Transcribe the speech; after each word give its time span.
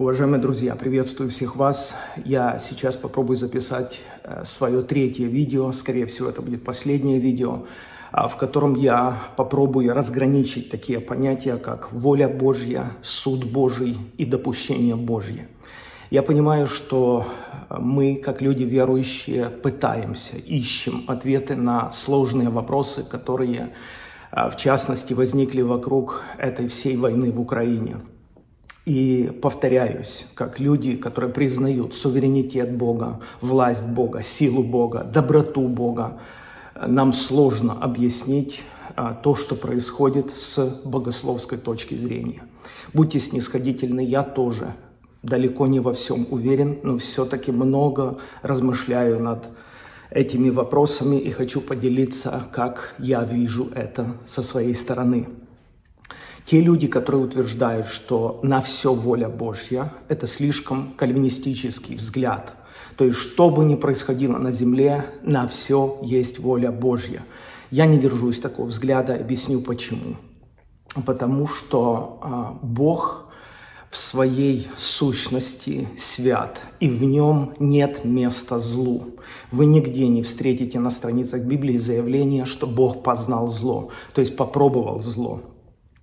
Уважаемые 0.00 0.40
друзья, 0.40 0.76
приветствую 0.76 1.28
всех 1.28 1.56
вас. 1.56 1.94
Я 2.24 2.58
сейчас 2.58 2.96
попробую 2.96 3.36
записать 3.36 4.00
э, 4.24 4.44
свое 4.46 4.80
третье 4.80 5.26
видео, 5.26 5.72
скорее 5.72 6.06
всего, 6.06 6.30
это 6.30 6.40
будет 6.40 6.64
последнее 6.64 7.18
видео, 7.18 7.66
а, 8.10 8.26
в 8.28 8.38
котором 8.38 8.76
я 8.76 9.22
попробую 9.36 9.92
разграничить 9.92 10.70
такие 10.70 11.00
понятия, 11.00 11.58
как 11.58 11.92
воля 11.92 12.30
Божья, 12.30 12.92
суд 13.02 13.44
Божий 13.44 13.98
и 14.16 14.24
допущение 14.24 14.96
Божье. 14.96 15.48
Я 16.08 16.22
понимаю, 16.22 16.66
что 16.66 17.26
мы, 17.68 18.14
как 18.14 18.40
люди 18.40 18.62
верующие, 18.62 19.50
пытаемся, 19.50 20.38
ищем 20.38 21.04
ответы 21.08 21.56
на 21.56 21.92
сложные 21.92 22.48
вопросы, 22.48 23.04
которые, 23.04 23.74
а, 24.30 24.48
в 24.48 24.56
частности, 24.56 25.12
возникли 25.12 25.60
вокруг 25.60 26.22
этой 26.38 26.68
всей 26.68 26.96
войны 26.96 27.30
в 27.30 27.38
Украине– 27.38 27.98
и 28.90 29.30
повторяюсь, 29.30 30.26
как 30.34 30.58
люди, 30.58 30.96
которые 30.96 31.32
признают 31.32 31.94
суверенитет 31.94 32.76
Бога, 32.76 33.20
власть 33.40 33.84
Бога, 33.84 34.20
силу 34.20 34.64
Бога, 34.64 35.04
доброту 35.04 35.68
Бога, 35.68 36.18
нам 36.74 37.12
сложно 37.12 37.72
объяснить 37.72 38.62
а, 38.96 39.14
то, 39.14 39.36
что 39.36 39.54
происходит 39.54 40.32
с 40.32 40.80
богословской 40.84 41.56
точки 41.56 41.94
зрения. 41.94 42.42
Будьте 42.92 43.20
снисходительны, 43.20 44.00
я 44.00 44.24
тоже 44.24 44.74
далеко 45.22 45.68
не 45.68 45.78
во 45.78 45.92
всем 45.92 46.26
уверен, 46.28 46.80
но 46.82 46.98
все-таки 46.98 47.52
много 47.52 48.18
размышляю 48.42 49.20
над 49.22 49.50
этими 50.10 50.50
вопросами 50.50 51.14
и 51.14 51.30
хочу 51.30 51.60
поделиться, 51.60 52.42
как 52.50 52.96
я 52.98 53.22
вижу 53.22 53.68
это 53.72 54.16
со 54.26 54.42
своей 54.42 54.74
стороны. 54.74 55.28
Те 56.44 56.60
люди, 56.60 56.86
которые 56.86 57.24
утверждают, 57.24 57.86
что 57.86 58.40
на 58.42 58.60
все 58.60 58.92
воля 58.92 59.28
Божья, 59.28 59.92
это 60.08 60.26
слишком 60.26 60.94
кальвинистический 60.96 61.96
взгляд. 61.96 62.54
То 62.96 63.04
есть, 63.04 63.18
что 63.18 63.50
бы 63.50 63.64
ни 63.64 63.76
происходило 63.76 64.38
на 64.38 64.50
земле, 64.50 65.06
на 65.22 65.46
все 65.48 65.98
есть 66.02 66.38
воля 66.38 66.70
Божья. 66.70 67.22
Я 67.70 67.86
не 67.86 67.98
держусь 67.98 68.40
такого 68.40 68.66
взгляда, 68.66 69.14
объясню 69.14 69.60
почему. 69.60 70.16
Потому 71.06 71.46
что 71.46 72.18
а, 72.22 72.58
Бог 72.62 73.30
в 73.90 73.96
своей 73.96 74.68
сущности 74.76 75.88
свят, 75.98 76.60
и 76.78 76.88
в 76.88 77.02
нем 77.02 77.54
нет 77.58 78.04
места 78.04 78.60
злу. 78.60 79.16
Вы 79.50 79.66
нигде 79.66 80.06
не 80.06 80.22
встретите 80.22 80.78
на 80.78 80.90
страницах 80.90 81.42
Библии 81.42 81.76
заявление, 81.76 82.46
что 82.46 82.66
Бог 82.66 83.02
познал 83.02 83.48
зло, 83.48 83.90
то 84.14 84.20
есть 84.20 84.36
попробовал 84.36 85.00
зло. 85.00 85.42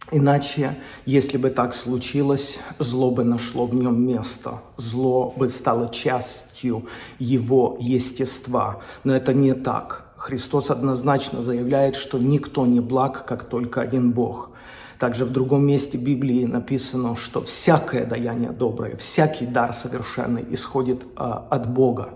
Иначе, 0.09 0.77
если 1.05 1.38
бы 1.38 1.50
так 1.50 1.73
случилось, 1.73 2.59
зло 2.80 3.11
бы 3.11 3.25
нашло 3.25 3.66
в 3.66 3.75
нем 3.75 4.08
место, 4.08 4.61
зло 4.77 5.33
бы 5.36 5.49
стало 5.49 5.89
частью 5.89 6.86
его 7.19 7.77
естества. 7.81 8.81
Но 9.03 9.14
это 9.14 9.33
не 9.33 9.53
так. 9.53 10.05
Христос 10.16 10.72
однозначно 10.72 11.41
заявляет, 11.41 11.97
что 11.97 12.19
никто 12.19 12.66
не 12.66 12.80
благ, 12.80 13.25
как 13.25 13.44
только 13.44 13.81
один 13.81 14.11
Бог. 14.11 14.52
Также 14.97 15.25
в 15.25 15.31
другом 15.31 15.66
месте 15.66 15.97
Библии 15.97 16.45
написано, 16.45 17.17
что 17.17 17.44
всякое 17.44 18.05
даяние 18.05 18.52
доброе, 18.52 18.95
всякий 18.95 19.45
дар 19.45 19.73
совершенный 19.73 20.45
исходит 20.52 21.03
а, 21.17 21.45
от 21.49 21.69
Бога. 21.69 22.14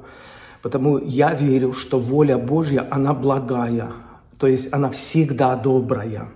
Потому 0.62 0.98
я 0.98 1.34
верю, 1.34 1.74
что 1.74 2.00
воля 2.00 2.38
Божья, 2.38 2.88
она 2.90 3.14
благая, 3.14 3.92
то 4.40 4.48
есть 4.48 4.74
она 4.74 4.90
всегда 4.90 5.56
добрая. 5.56 6.30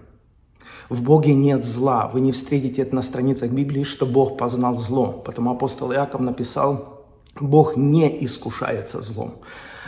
В 0.89 1.02
Боге 1.02 1.33
нет 1.33 1.66
зла. 1.66 2.08
Вы 2.08 2.22
не 2.22 2.31
встретите 2.31 2.83
это 2.83 2.95
на 2.95 3.02
страницах 3.02 3.52
Библии, 3.52 3.83
что 3.83 4.05
Бог 4.05 4.38
познал 4.38 4.75
зло. 4.75 5.11
Потому 5.25 5.52
апостол 5.52 5.91
Иаков 5.91 6.22
написал, 6.22 7.05
Бог 7.39 7.75
не 7.75 8.23
искушается 8.23 9.02
злом. 9.02 9.36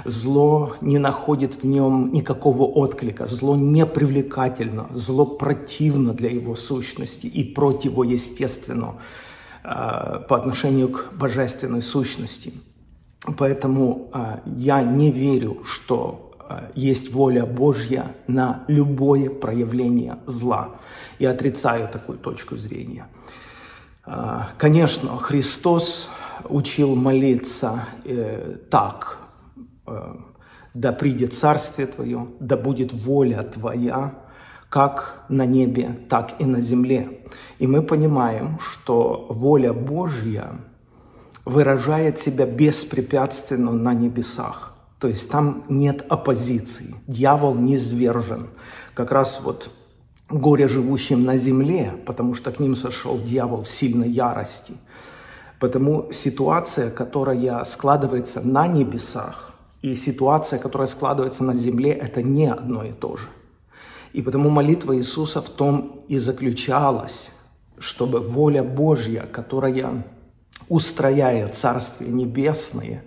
Зло 0.06 0.76
не 0.82 0.98
находит 0.98 1.64
в 1.64 1.66
нем 1.66 2.12
никакого 2.12 2.64
отклика. 2.64 3.28
Зло 3.28 3.56
не 3.56 3.86
привлекательно. 3.86 4.88
Зло 4.92 5.26
противно 5.26 6.14
для 6.14 6.30
его 6.30 6.56
сущности 6.56 7.28
и 7.28 7.44
противоестественно 7.44 8.96
э, 9.64 9.68
по 10.28 10.36
отношению 10.36 10.90
к 10.90 11.14
божественной 11.14 11.82
сущности. 11.82 12.54
Поэтому 13.38 14.10
э, 14.14 14.40
я 14.46 14.82
не 14.84 15.12
верю, 15.12 15.64
что 15.64 16.28
Э, 16.50 16.70
есть 16.76 17.12
воля 17.12 17.46
Божья 17.46 18.16
на 18.28 18.64
любое 18.68 19.30
проявление 19.30 20.18
зла. 20.26 20.76
И 21.20 21.26
отрицаю 21.26 21.88
такую 21.88 22.18
точку 22.18 22.58
зрения. 22.58 23.08
Э, 24.06 24.44
конечно, 24.58 25.18
Христос 25.18 26.10
учил 26.44 26.96
молиться 26.96 27.86
э, 28.06 28.58
так. 28.70 29.20
«Да 30.74 30.92
придет 30.92 31.34
Царствие 31.34 31.88
Твое, 31.88 32.28
да 32.40 32.56
будет 32.58 32.94
воля 32.94 33.42
Твоя, 33.42 34.14
как 34.70 35.24
на 35.30 35.46
небе, 35.46 35.98
так 36.10 36.40
и 36.40 36.46
на 36.46 36.62
земле». 36.62 37.22
И 37.58 37.66
мы 37.66 37.82
понимаем, 37.82 38.60
что 38.60 39.26
воля 39.30 39.74
Божья 39.74 40.60
выражает 41.46 42.20
себя 42.20 42.46
беспрепятственно 42.46 43.72
на 43.72 43.94
небесах– 43.94 44.74
то 45.00 45.08
есть 45.08 45.30
там 45.30 45.64
нет 45.70 46.04
оппозиции. 46.10 46.96
Дьявол 47.06 47.56
не 47.56 47.78
свержен. 47.78 48.48
Как 48.94 49.12
раз 49.12 49.40
вот 49.44 49.70
горе 50.30 50.68
живущим 50.68 51.24
на 51.24 51.38
земле, 51.38 51.94
потому 52.06 52.34
что 52.34 52.52
к 52.52 52.60
ним 52.60 52.76
сошел 52.76 53.20
дьявол 53.20 53.64
в 53.64 53.70
сильной 53.70 54.10
ярости. 54.10 54.74
Потому 55.60 56.12
ситуация, 56.12 56.92
которая 56.92 57.64
складывается 57.66 58.42
на 58.42 58.68
небесах, 58.68 59.54
и 59.82 59.96
ситуация, 59.96 60.60
которая 60.60 60.88
складывается 60.88 61.44
на 61.44 61.56
земле, 61.56 61.92
это 61.92 62.22
не 62.22 62.48
одно 62.48 62.84
и 62.84 62.92
то 62.92 63.18
же. 63.18 63.28
И 64.14 64.22
потому 64.22 64.50
молитва 64.50 64.98
Иисуса 64.98 65.42
в 65.42 65.50
том 65.50 66.04
и 66.08 66.18
заключалась, 66.18 67.32
чтобы 67.78 68.20
воля 68.20 68.64
Божья, 68.64 69.28
которая 69.32 70.06
устрояет 70.68 71.56
Царствие 71.56 72.12
Небесное, 72.12 73.04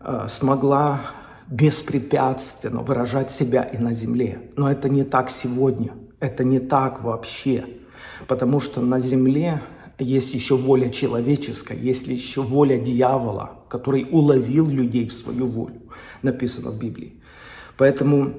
Э, 0.00 0.26
смогла 0.28 1.00
беспрепятственно 1.48 2.82
выражать 2.82 3.30
себя 3.30 3.62
и 3.62 3.78
на 3.78 3.92
земле. 3.92 4.42
Но 4.56 4.70
это 4.70 4.88
не 4.88 5.02
так 5.02 5.30
сегодня, 5.30 5.92
это 6.20 6.44
не 6.44 6.60
так 6.60 7.02
вообще, 7.02 7.64
потому 8.26 8.60
что 8.60 8.80
на 8.80 9.00
земле 9.00 9.62
есть 9.98 10.34
еще 10.34 10.56
воля 10.56 10.90
человеческая, 10.90 11.76
есть 11.76 12.06
еще 12.06 12.42
воля 12.42 12.78
дьявола, 12.78 13.62
который 13.68 14.06
уловил 14.10 14.68
людей 14.68 15.08
в 15.08 15.12
свою 15.12 15.46
волю, 15.46 15.82
написано 16.22 16.70
в 16.70 16.78
Библии. 16.78 17.14
Поэтому, 17.76 18.34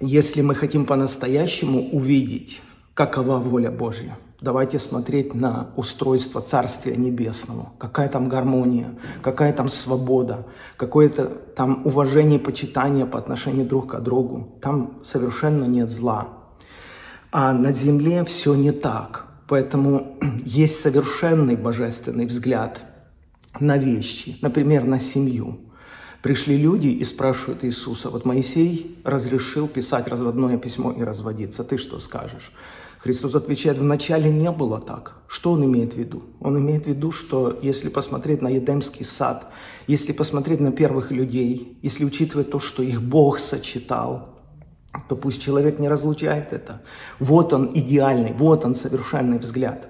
если 0.00 0.42
мы 0.42 0.54
хотим 0.54 0.86
по-настоящему 0.86 1.90
увидеть, 1.90 2.60
какова 2.94 3.38
воля 3.38 3.70
Божья, 3.70 4.16
Давайте 4.42 4.80
смотреть 4.80 5.34
на 5.34 5.68
устройство 5.76 6.40
Царствия 6.40 6.96
Небесного. 6.96 7.74
Какая 7.78 8.08
там 8.08 8.28
гармония, 8.28 8.96
какая 9.22 9.52
там 9.52 9.68
свобода, 9.68 10.46
какое-то 10.76 11.26
там 11.26 11.82
уважение, 11.84 12.40
почитание 12.40 13.06
по 13.06 13.20
отношению 13.20 13.66
друг 13.66 13.92
к 13.92 14.00
другу. 14.00 14.58
Там 14.60 14.98
совершенно 15.04 15.64
нет 15.66 15.90
зла. 15.90 16.41
А 17.32 17.54
на 17.54 17.72
земле 17.72 18.24
все 18.26 18.54
не 18.54 18.72
так. 18.72 19.26
Поэтому 19.48 20.18
есть 20.44 20.78
совершенный 20.80 21.56
божественный 21.56 22.26
взгляд 22.26 22.80
на 23.58 23.78
вещи, 23.78 24.36
например, 24.42 24.84
на 24.84 25.00
семью. 25.00 25.58
Пришли 26.20 26.58
люди 26.58 26.88
и 26.88 27.02
спрашивают 27.04 27.64
Иисуса, 27.64 28.10
вот 28.10 28.26
Моисей 28.26 28.98
разрешил 29.02 29.66
писать 29.66 30.08
разводное 30.08 30.58
письмо 30.58 30.92
и 30.92 31.02
разводиться, 31.02 31.64
ты 31.64 31.78
что 31.78 31.98
скажешь? 31.98 32.52
Христос 32.98 33.34
отвечает, 33.34 33.78
вначале 33.78 34.30
не 34.30 34.50
было 34.52 34.78
так. 34.80 35.16
Что 35.26 35.52
он 35.52 35.64
имеет 35.64 35.94
в 35.94 35.96
виду? 35.96 36.22
Он 36.38 36.58
имеет 36.58 36.84
в 36.84 36.88
виду, 36.88 37.10
что 37.10 37.58
если 37.60 37.88
посмотреть 37.88 38.42
на 38.42 38.48
Едемский 38.48 39.04
сад, 39.04 39.50
если 39.88 40.12
посмотреть 40.12 40.60
на 40.60 40.70
первых 40.70 41.10
людей, 41.10 41.78
если 41.82 42.04
учитывать 42.04 42.50
то, 42.50 42.60
что 42.60 42.82
их 42.82 43.02
Бог 43.02 43.40
сочетал, 43.40 44.31
то 45.08 45.16
пусть 45.16 45.40
человек 45.40 45.78
не 45.78 45.88
разлучает 45.88 46.52
это. 46.52 46.82
Вот 47.18 47.52
он 47.52 47.70
идеальный, 47.74 48.32
вот 48.32 48.64
он 48.64 48.74
совершенный 48.74 49.38
взгляд. 49.38 49.88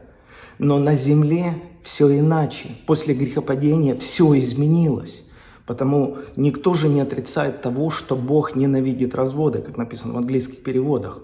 Но 0.58 0.78
на 0.78 0.94
земле 0.94 1.54
все 1.82 2.18
иначе. 2.18 2.70
После 2.86 3.14
грехопадения 3.14 3.96
все 3.96 4.38
изменилось. 4.38 5.24
Потому 5.66 6.18
никто 6.36 6.74
же 6.74 6.88
не 6.88 7.00
отрицает 7.00 7.62
того, 7.62 7.90
что 7.90 8.16
Бог 8.16 8.56
ненавидит 8.56 9.14
разводы, 9.14 9.60
как 9.60 9.76
написано 9.76 10.14
в 10.14 10.18
английских 10.18 10.62
переводах. 10.62 11.20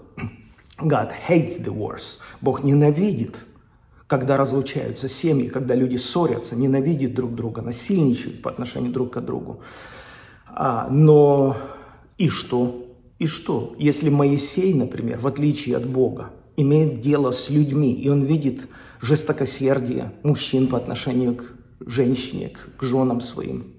God 0.81 1.11
hates 1.27 1.61
divorce. 1.61 2.19
Бог 2.41 2.63
ненавидит, 2.63 3.35
когда 4.07 4.37
разлучаются 4.37 5.09
семьи, 5.09 5.49
когда 5.49 5.75
люди 5.75 5.97
ссорятся, 5.97 6.55
ненавидят 6.55 7.13
друг 7.13 7.35
друга, 7.35 7.61
насильничают 7.61 8.41
по 8.41 8.49
отношению 8.49 8.91
друг 8.91 9.13
к 9.13 9.19
другу. 9.19 9.59
А, 10.47 10.87
но 10.89 11.57
и 12.17 12.29
что? 12.29 12.88
И 13.19 13.27
что? 13.27 13.75
Если 13.77 14.09
Моисей, 14.09 14.73
например, 14.73 15.19
в 15.19 15.27
отличие 15.27 15.75
от 15.75 15.87
Бога, 15.87 16.31
имеет 16.55 17.01
дело 17.01 17.31
с 17.31 17.49
людьми, 17.49 17.93
и 17.93 18.09
он 18.09 18.23
видит 18.23 18.67
жестокосердие 19.01 20.13
мужчин 20.23 20.67
по 20.67 20.77
отношению 20.77 21.35
к 21.35 21.53
женщине, 21.85 22.53
к 22.77 22.83
женам 22.83 23.21
своим. 23.21 23.73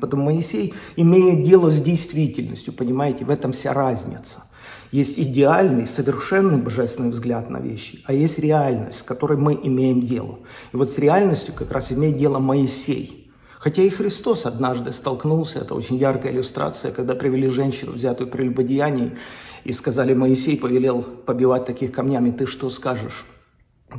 Потому 0.00 0.24
Моисей 0.24 0.74
имеет 0.96 1.42
дело 1.42 1.70
с 1.70 1.80
действительностью, 1.80 2.72
понимаете, 2.72 3.24
в 3.24 3.30
этом 3.30 3.52
вся 3.52 3.72
разница. 3.72 4.44
Есть 4.90 5.18
идеальный, 5.18 5.86
совершенный 5.86 6.58
божественный 6.58 7.10
взгляд 7.10 7.50
на 7.50 7.58
вещи, 7.58 8.00
а 8.04 8.14
есть 8.14 8.38
реальность, 8.38 9.00
с 9.00 9.02
которой 9.02 9.36
мы 9.36 9.58
имеем 9.62 10.02
дело. 10.02 10.40
И 10.72 10.76
вот 10.76 10.90
с 10.90 10.98
реальностью 10.98 11.54
как 11.54 11.72
раз 11.72 11.92
имеет 11.92 12.16
дело 12.16 12.38
Моисей. 12.38 13.27
Хотя 13.58 13.82
и 13.82 13.88
Христос 13.88 14.46
однажды 14.46 14.92
столкнулся, 14.92 15.60
это 15.60 15.74
очень 15.74 15.96
яркая 15.96 16.32
иллюстрация, 16.32 16.92
когда 16.92 17.14
привели 17.14 17.48
женщину, 17.48 17.92
взятую 17.92 18.30
прелюбодеянии, 18.30 19.16
и 19.64 19.72
сказали, 19.72 20.14
Моисей 20.14 20.56
повелел 20.56 21.02
побивать 21.02 21.66
таких 21.66 21.90
камнями, 21.92 22.30
ты 22.30 22.46
что 22.46 22.70
скажешь? 22.70 23.26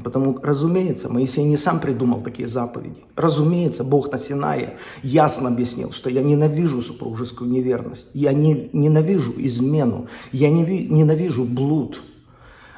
Потому, 0.03 0.39
разумеется, 0.41 1.09
Моисей 1.09 1.43
не 1.43 1.57
сам 1.57 1.79
придумал 1.79 2.21
такие 2.21 2.47
заповеди. 2.47 3.03
Разумеется, 3.15 3.83
Бог 3.83 4.11
на 4.11 4.17
Синае 4.17 4.77
ясно 5.01 5.49
объяснил, 5.49 5.91
что 5.91 6.09
я 6.09 6.21
ненавижу 6.21 6.81
супружескую 6.81 7.49
неверность, 7.49 8.07
я 8.13 8.31
не, 8.31 8.69
ненавижу 8.71 9.33
измену, 9.37 10.07
я 10.31 10.49
не, 10.49 10.63
ненавижу 10.63 11.43
блуд. 11.43 12.01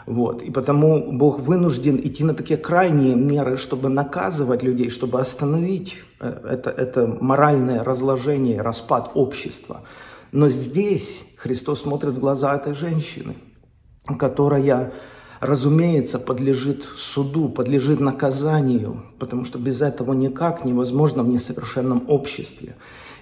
Вот. 0.05 0.41
И 0.41 0.51
потому 0.51 1.11
Бог 1.11 1.39
вынужден 1.39 1.97
идти 1.97 2.23
на 2.23 2.33
такие 2.33 2.57
крайние 2.57 3.15
меры, 3.15 3.57
чтобы 3.57 3.89
наказывать 3.89 4.63
людей, 4.63 4.89
чтобы 4.89 5.19
остановить 5.19 5.97
э, 6.19 6.27
это, 6.27 6.69
это 6.69 7.17
моральное 7.21 7.83
разложение, 7.83 8.61
распад 8.61 9.11
общества. 9.13 9.81
Но 10.31 10.49
здесь 10.49 11.25
Христос 11.37 11.81
смотрит 11.81 12.13
в 12.13 12.19
глаза 12.19 12.55
этой 12.55 12.73
женщины, 12.73 13.35
которая 14.17 14.93
разумеется, 15.41 16.19
подлежит 16.19 16.85
суду, 16.95 17.49
подлежит 17.49 17.99
наказанию, 17.99 19.03
потому 19.19 19.43
что 19.43 19.57
без 19.57 19.81
этого 19.81 20.13
никак 20.13 20.63
невозможно 20.63 21.23
в 21.23 21.29
несовершенном 21.29 22.05
обществе. 22.07 22.75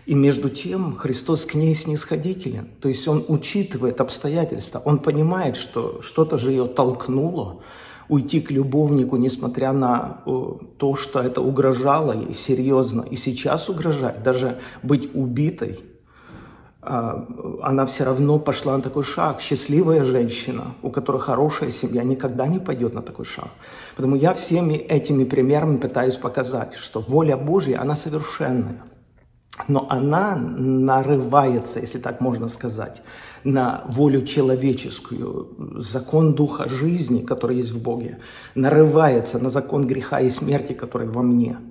И 0.09 0.15
между 0.15 0.49
тем 0.49 0.95
Христос 0.95 1.45
к 1.45 1.53
ней 1.53 1.75
снисходителен, 1.75 2.69
то 2.81 2.89
есть 2.89 3.07
Он 3.07 3.23
учитывает 3.27 4.01
обстоятельства, 4.01 4.81
Он 4.83 4.97
понимает, 4.97 5.55
что 5.55 6.01
что-то 6.01 6.39
же 6.39 6.49
ее 6.49 6.65
толкнуло 6.65 7.61
уйти 8.07 8.41
к 8.41 8.49
любовнику, 8.49 9.17
несмотря 9.17 9.71
на 9.71 10.23
то, 10.79 10.95
что 10.95 11.19
это 11.19 11.41
угрожало 11.41 12.13
ей 12.13 12.33
серьезно, 12.33 13.05
и 13.07 13.15
сейчас 13.15 13.69
угрожает, 13.69 14.23
даже 14.23 14.57
быть 14.81 15.13
убитой– 15.13 15.79
а, 16.81 17.25
она 17.61 17.85
все 17.85 18.05
равно 18.05 18.39
пошла 18.39 18.77
на 18.77 18.81
такой 18.81 19.03
шаг. 19.03 19.41
Счастливая 19.41 20.05
женщина, 20.05 20.75
у 20.81 20.89
которой 20.89 21.21
хорошая 21.21 21.71
семья, 21.71 22.03
никогда 22.03 22.47
не 22.47 22.57
пойдет 22.57 22.93
на 22.93 23.01
такой 23.01 23.25
шаг. 23.25 23.49
Поэтому 23.97 24.15
я 24.15 24.33
всеми 24.33 24.75
этими 24.75 25.25
примерами 25.25 25.75
пытаюсь 25.75 26.15
показать, 26.15 26.75
что 26.75 27.01
воля 27.01 27.35
Божья, 27.35 27.81
она 27.81 27.97
совершенная. 27.97 28.81
Но 29.67 29.87
она 29.89 30.35
нарывается, 30.35 31.79
если 31.79 31.99
так 31.99 32.21
можно 32.21 32.47
сказать, 32.47 33.01
на 33.43 33.83
волю 33.87 34.21
человеческую, 34.21 35.49
закон 35.77 36.33
духа 36.33 36.69
жизни, 36.69 37.21
который 37.21 37.57
есть 37.57 37.71
в 37.71 37.81
Боге, 37.81 38.19
нарывается 38.55 39.39
на 39.39 39.49
закон 39.49 39.85
греха 39.85 40.21
и 40.21 40.29
смерти, 40.29 40.73
который 40.73 41.07
во 41.07 41.21
мне– 41.21 41.57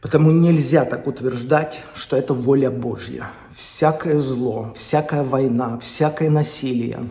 Потому 0.00 0.30
нельзя 0.30 0.84
так 0.84 1.06
утверждать, 1.06 1.80
что 1.94 2.16
это 2.16 2.32
воля 2.32 2.70
Божья. 2.70 3.30
Всякое 3.54 4.20
зло, 4.20 4.72
всякая 4.76 5.24
война, 5.24 5.78
всякое 5.80 6.30
насилие, 6.30 7.08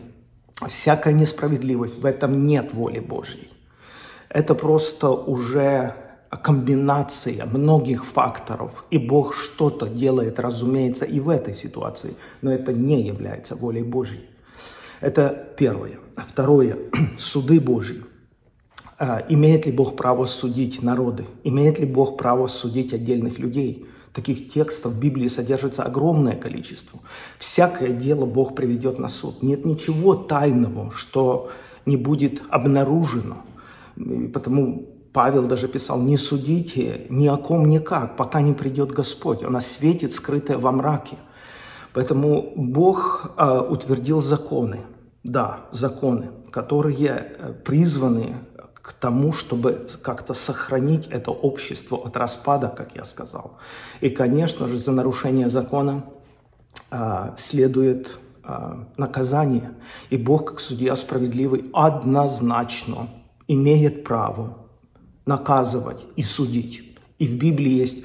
всякая 0.68 1.13
несправедливость, 1.13 2.01
в 2.01 2.06
этом 2.06 2.45
нет 2.45 2.74
воли 2.74 3.00
Божьей. 3.00 3.51
Это 4.30 4.56
просто 4.56 5.09
уже 5.09 5.95
комбинация 6.43 7.45
многих 7.45 8.05
факторов, 8.05 8.85
и 8.89 8.97
Бог 8.97 9.35
что-то 9.35 9.87
делает, 9.87 10.39
разумеется, 10.39 11.05
и 11.05 11.19
в 11.19 11.29
этой 11.29 11.53
ситуации, 11.53 12.15
но 12.41 12.51
это 12.51 12.73
не 12.73 13.03
является 13.03 13.55
волей 13.55 13.83
Божьей. 13.83 14.25
Это 14.99 15.53
первое. 15.57 15.99
Второе. 16.15 16.77
Суды 17.19 17.59
Божьи. 17.59 18.03
А, 18.99 19.23
имеет 19.29 19.65
ли 19.65 19.71
Бог 19.71 19.95
право 19.95 20.25
судить 20.25 20.81
народы? 20.81 21.25
Имеет 21.43 21.79
ли 21.79 21.85
Бог 21.85 22.17
право 22.17 22.47
судить 22.47 22.93
отдельных 22.93 23.37
людей? 23.37 23.85
Таких 24.11 24.51
текстов 24.51 24.93
в 24.93 24.99
Библии 24.99 25.27
содержится 25.27 25.83
огромное 25.83 26.35
количество. 26.35 26.99
Всякое 27.37 27.89
дело 27.89 28.25
Бог 28.25 28.55
приведет 28.55 28.97
на 28.97 29.09
суд. 29.09 29.43
Нет 29.43 29.65
ничего 29.65 30.15
тайного, 30.15 30.91
что 30.91 31.51
не 31.85 31.97
будет 31.97 32.41
обнаружено. 32.49 33.43
Потому 34.33 34.96
Павел 35.13 35.48
даже 35.48 35.68
писал, 35.68 36.01
не 36.01 36.18
судите 36.18 37.07
ни 37.09 37.27
о 37.27 37.38
ком 37.38 37.68
никак, 37.68 38.15
пока 38.15 38.42
не 38.42 38.54
придет 38.54 38.92
Господь. 38.92 39.44
Он 39.44 39.56
осветит 39.56 40.13
скрытое 40.13 40.57
во 40.57 40.71
мраке. 40.71 41.18
Поэтому 41.94 42.54
Бог 42.56 43.31
э, 43.38 43.59
утвердил 43.69 44.21
законы. 44.21 44.81
Да, 45.24 45.62
законы, 45.71 46.30
которые 46.51 47.07
э, 47.38 47.54
призваны 47.65 48.36
к 48.88 48.94
тому, 48.94 49.33
чтобы 49.33 49.88
как-то 50.01 50.33
сохранить 50.33 51.07
это 51.07 51.31
общество 51.31 51.98
от 51.98 52.15
распада, 52.15 52.69
как 52.69 52.95
я 52.95 53.04
сказал. 53.04 53.57
И, 54.00 54.09
конечно 54.09 54.68
же, 54.68 54.80
за 54.80 54.94
нарушение 54.94 55.50
закона 55.50 56.06
а, 56.89 57.36
следует 57.38 58.18
а, 58.44 58.88
наказание. 58.95 59.74
И 60.09 60.15
Бог, 60.15 60.51
как 60.51 60.59
судья 60.62 60.95
справедливый, 60.95 61.69
однозначно 61.74 63.09
имеет 63.50 64.06
право 64.06 64.66
наказывать 65.27 66.06
и 66.15 66.24
судить. 66.24 66.83
И 67.19 67.27
в 67.27 67.38
Библии 67.38 67.71
есть 67.71 68.03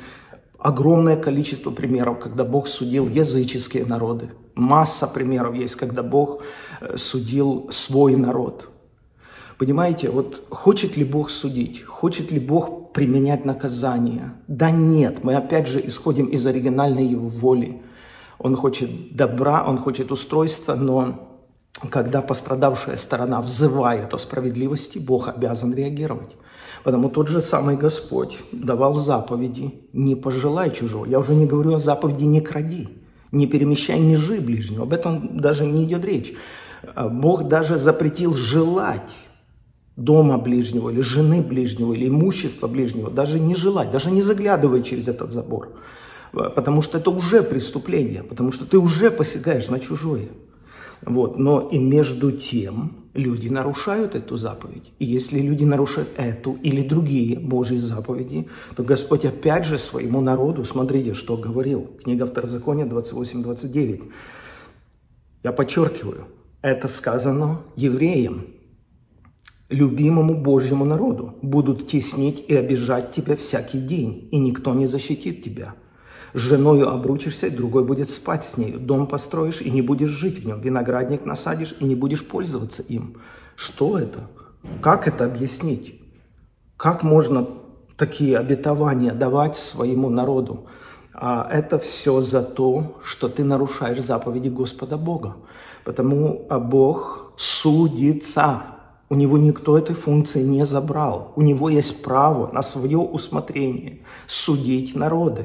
огромное 0.59 1.17
количество 1.17 1.71
примеров, 1.71 2.19
когда 2.21 2.45
Бог 2.45 2.69
судил 2.69 3.09
языческие 3.09 3.85
народы. 3.87 4.31
Масса 4.55 5.07
примеров 5.07 5.55
есть, 5.55 5.77
когда 5.77 6.03
Бог 6.03 6.43
э, 6.81 6.97
судил 6.97 7.69
свой 7.71 8.17
народ– 8.17 8.69
Понимаете, 9.63 10.11
вот 10.11 10.45
хочет 10.51 10.97
ли 10.97 11.05
Бог 11.05 11.31
судить, 11.31 11.85
хочет 11.85 12.33
ли 12.33 12.41
Бог 12.41 12.93
применять 12.93 13.45
наказание? 13.45 14.33
Да 14.49 14.73
нет, 14.73 15.23
мы 15.23 15.37
опять 15.37 15.69
же 15.69 15.81
исходим 15.87 16.27
из 16.27 16.45
оригинальной 16.45 17.07
Его 17.07 17.29
воли. 17.29 17.81
Он 18.41 18.57
хочет 18.57 19.15
добра, 19.15 19.65
Он 19.65 19.79
хочет 19.79 20.11
устройства, 20.11 20.75
но 20.75 21.39
когда 21.91 22.23
пострадавшая 22.23 22.97
сторона 22.97 23.41
взывает 23.41 24.13
о 24.13 24.19
справедливости, 24.19 24.99
Бог 24.99 25.29
обязан 25.29 25.73
реагировать. 25.73 26.35
Потому 26.85 27.09
тот 27.09 27.29
же 27.29 27.41
самый 27.41 27.77
Господь 27.77 28.39
давал 28.51 28.97
заповеди 28.97 29.75
«не 29.93 30.17
пожелай 30.17 30.71
чужого». 30.71 31.05
Я 31.05 31.19
уже 31.19 31.35
не 31.35 31.47
говорю 31.47 31.75
о 31.75 31.79
заповеди 31.79 32.25
«не 32.25 32.41
кради», 32.41 32.89
«не 33.31 33.47
перемещай 33.47 34.01
межи 34.01 34.41
ближнего». 34.41 34.83
Об 34.83 34.93
этом 34.93 35.39
даже 35.39 35.65
не 35.65 35.85
идет 35.85 36.05
речь. 36.05 36.35
Бог 37.11 37.45
даже 37.45 37.79
запретил 37.79 38.35
желать 38.35 39.13
дома 39.97 40.39
ближнего, 40.39 40.91
или 40.91 41.01
жены 41.01 41.41
ближнего, 41.41 41.93
или 41.93 42.09
имущества 42.09 42.67
ближнего, 42.67 43.11
даже 43.11 43.39
не 43.39 43.55
желать, 43.55 43.93
даже 43.93 44.11
не 44.11 44.23
заглядывать 44.23 44.87
через 44.87 45.07
этот 45.07 45.33
забор. 45.33 45.69
Потому 46.33 46.83
что 46.83 46.99
это 46.99 47.11
уже 47.11 47.43
преступление, 47.43 48.25
потому 48.25 48.53
что 48.53 48.65
ты 48.65 48.79
уже 48.79 49.11
посягаешь 49.11 49.69
на 49.69 49.79
чужое. 49.79 50.29
Вот. 51.03 51.39
Но 51.39 51.69
и 51.69 51.79
между 51.79 52.33
тем 52.33 53.03
люди 53.15 53.49
нарушают 53.49 54.15
эту 54.15 54.37
заповедь. 54.37 54.93
И 54.99 55.05
если 55.05 55.41
люди 55.41 55.65
нарушают 55.65 56.11
эту 56.17 56.55
или 56.63 56.83
другие 56.83 57.39
Божьи 57.39 57.77
заповеди, 57.77 58.49
то 58.77 58.83
Господь 58.83 59.25
опять 59.25 59.67
же 59.67 59.79
своему 59.79 60.21
народу, 60.21 60.65
смотрите, 60.65 61.15
что 61.15 61.37
говорил. 61.37 61.91
Книга 62.03 62.27
Второзакония 62.27 62.87
28-29. 62.87 64.11
Я 65.43 65.53
подчеркиваю, 65.53 66.27
это 66.63 66.87
сказано 66.89 67.63
евреям, 67.75 68.47
любимому 69.69 70.41
Божьему 70.41 70.85
народу, 70.85 71.35
будут 71.43 71.89
теснить 71.89 72.45
и 72.47 72.55
обижать 72.55 73.13
тебя 73.13 73.37
всякий 73.37 73.79
день, 73.79 74.29
и 74.31 74.39
никто 74.39 74.73
не 74.75 74.87
защитит 74.87 75.43
тебя. 75.43 75.75
Женою 76.35 76.89
обручишься, 76.89 77.51
другой 77.51 77.85
будет 77.85 78.11
спать 78.11 78.45
с 78.45 78.57
нею. 78.57 78.81
Дом 78.81 79.07
построишь, 79.07 79.61
и 79.61 79.71
не 79.71 79.83
будешь 79.83 80.09
жить 80.09 80.43
в 80.43 80.47
нем. 80.47 80.61
Виноградник 80.61 81.25
насадишь, 81.25 81.75
и 81.79 81.85
не 81.85 81.95
будешь 81.95 82.27
пользоваться 82.27 82.83
им. 82.83 83.19
Что 83.55 83.99
это? 83.99 84.29
Как 84.81 85.09
это 85.09 85.25
объяснить? 85.25 86.01
Как 86.77 87.03
можно 87.03 87.47
такие 87.97 88.39
обетования 88.39 89.13
давать 89.13 89.57
своему 89.57 90.09
народу? 90.09 90.67
А 91.13 91.47
это 91.51 91.79
все 91.79 92.21
за 92.21 92.43
то, 92.43 92.99
что 93.05 93.29
ты 93.29 93.45
нарушаешь 93.45 94.03
заповеди 94.03 94.49
Господа 94.49 94.97
Бога. 94.97 95.37
Потому 95.85 96.47
а 96.49 96.59
Бог 96.59 97.35
судится 97.37 98.63
у 99.13 99.15
него 99.15 99.37
никто 99.37 99.77
этой 99.77 99.95
функции 99.95 100.43
не 100.43 100.65
забрал. 100.65 101.35
У 101.37 101.43
него 101.43 101.69
есть 101.69 102.03
право 102.03 102.51
на 102.51 102.63
свое 102.63 102.97
усмотрение 102.97 104.01
судить 104.27 104.95
народы. 104.95 105.45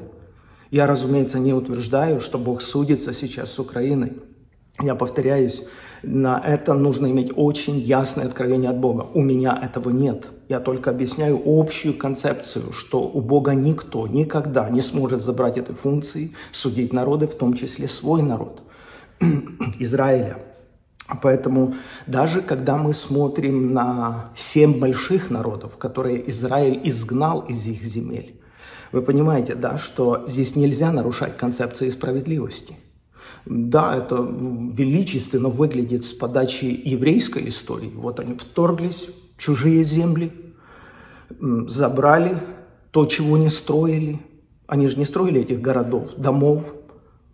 Я, 0.71 0.87
разумеется, 0.87 1.39
не 1.39 1.53
утверждаю, 1.53 2.19
что 2.19 2.37
Бог 2.37 2.61
судится 2.61 3.13
сейчас 3.13 3.51
с 3.51 3.59
Украиной. 3.59 4.13
Я 4.81 4.95
повторяюсь, 4.95 5.63
На 6.03 6.39
это 6.39 6.73
нужно 6.73 7.09
иметь 7.09 7.31
очень 7.35 7.79
ясное 7.79 8.27
откровение 8.27 8.69
от 8.69 8.77
Бога. 8.79 9.07
У 9.13 9.21
меня 9.21 9.59
этого 9.61 9.89
нет. 9.89 10.27
Я 10.47 10.59
только 10.59 10.91
объясняю 10.91 11.41
общую 11.43 11.97
концепцию, 11.97 12.71
что 12.71 13.01
у 13.01 13.19
Бога 13.21 13.53
никто 13.53 14.07
никогда 14.07 14.69
не 14.69 14.81
сможет 14.81 15.23
забрать 15.23 15.57
этой 15.57 15.75
функции, 15.75 16.33
судить 16.51 16.93
народы, 16.93 17.25
в 17.25 17.35
том 17.35 17.55
числе 17.55 17.87
свой 17.87 18.21
народ, 18.21 18.61
Израиля. 19.79 20.37
Поэтому 21.21 21.75
даже 22.05 22.41
когда 22.41 22.77
мы 22.77 22.93
смотрим 22.93 23.73
на 23.73 24.29
семь 24.35 24.79
больших 24.79 25.31
народов, 25.31 25.77
которые 25.77 26.29
Израиль 26.29 26.81
изгнал 26.83 27.41
из 27.41 27.65
их 27.65 27.81
земель, 27.83 28.39
вы 28.91 29.01
понимаете, 29.01 29.55
да, 29.55 29.77
что 29.77 30.23
здесь 30.27 30.55
нельзя 30.55 30.91
нарушать 30.91 31.37
концепции 31.37 31.89
справедливости. 31.89 32.75
Да, 33.45 33.95
это 33.95 34.15
величественно 34.15 35.49
выглядит 35.49 36.05
с 36.05 36.13
подачи 36.13 36.65
еврейской 36.83 37.49
истории. 37.49 37.91
Вот 37.95 38.19
они 38.19 38.35
вторглись 38.37 39.09
в 39.35 39.41
чужие 39.41 39.83
земли, 39.83 40.31
забрали 41.39 42.37
то, 42.91 43.05
чего 43.05 43.37
не 43.37 43.49
строили. 43.49 44.19
Они 44.65 44.87
же 44.87 44.97
не 44.97 45.05
строили 45.05 45.41
этих 45.41 45.61
городов, 45.61 46.15
домов, 46.17 46.73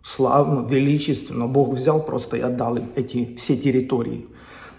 славно, 0.02 0.68
величественно. 0.68 1.46
Бог 1.46 1.74
взял 1.74 2.04
просто 2.04 2.36
и 2.36 2.40
отдал 2.40 2.76
им 2.76 2.92
эти 2.94 3.34
все 3.36 3.56
территории. 3.56 4.26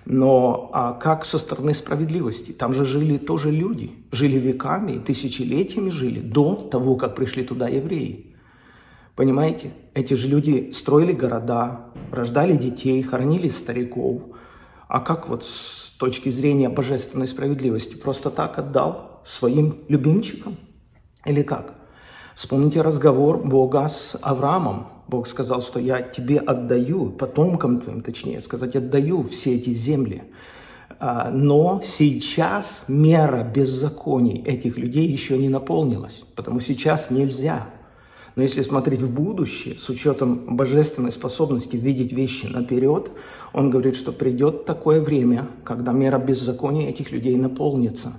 Но 0.05 0.69
а 0.71 0.93
как 0.93 1.25
со 1.25 1.39
стороны 1.39 1.73
справедливости? 1.73 2.51
Там 2.51 2.73
же 2.73 2.85
жили 2.85 3.17
тоже 3.17 3.49
люди, 3.51 3.91
жили 4.11 4.37
веками, 4.37 4.99
тысячелетиями 4.99 5.89
жили 5.89 6.19
до 6.19 6.55
того, 6.55 6.95
как 6.95 7.15
пришли 7.15 7.43
туда 7.43 7.67
евреи. 7.67 8.35
Понимаете? 9.15 9.71
Эти 9.93 10.13
же 10.13 10.27
люди 10.27 10.71
строили 10.73 11.13
города, 11.13 11.87
рождали 12.11 12.55
детей, 12.55 13.01
хоронили 13.01 13.47
стариков. 13.47 14.21
А 14.87 14.99
как 14.99 15.27
вот 15.27 15.43
с 15.43 15.95
точки 15.97 16.29
зрения 16.29 16.69
божественной 16.69 17.27
справедливости? 17.27 17.95
Просто 17.95 18.29
так 18.29 18.59
отдал 18.59 19.21
своим 19.25 19.79
любимчикам? 19.87 20.57
Или 21.25 21.41
как? 21.41 21.73
Вспомните 22.35 22.81
разговор 22.81 23.39
Бога 23.39 23.87
с 23.87 24.17
Авраамом. 24.21 24.87
Бог 25.07 25.27
сказал, 25.27 25.61
что 25.61 25.79
я 25.79 26.01
тебе 26.01 26.39
отдаю, 26.39 27.11
потомкам 27.11 27.79
твоим, 27.79 28.01
точнее 28.01 28.41
сказать, 28.41 28.75
отдаю 28.75 29.23
все 29.23 29.55
эти 29.55 29.71
земли. 29.71 30.23
А, 30.99 31.29
но 31.29 31.81
сейчас 31.83 32.85
мера 32.87 33.43
беззаконий 33.43 34.41
этих 34.43 34.77
людей 34.77 35.07
еще 35.07 35.37
не 35.37 35.49
наполнилась, 35.49 36.23
потому 36.35 36.59
сейчас 36.59 37.11
нельзя. 37.11 37.67
Но 38.35 38.43
если 38.43 38.61
смотреть 38.63 39.01
в 39.01 39.13
будущее, 39.13 39.75
с 39.79 39.87
учетом 39.89 40.55
божественной 40.55 41.11
способности 41.11 41.77
видеть 41.77 42.11
вещи 42.11 42.47
наперед, 42.47 43.11
он 43.53 43.69
говорит, 43.69 43.95
что 43.95 44.11
придет 44.11 44.65
такое 44.65 45.01
время, 45.01 45.47
когда 45.63 45.91
мера 45.93 46.17
беззакония 46.17 46.89
этих 46.89 47.11
людей 47.11 47.37
наполнится. 47.37 48.13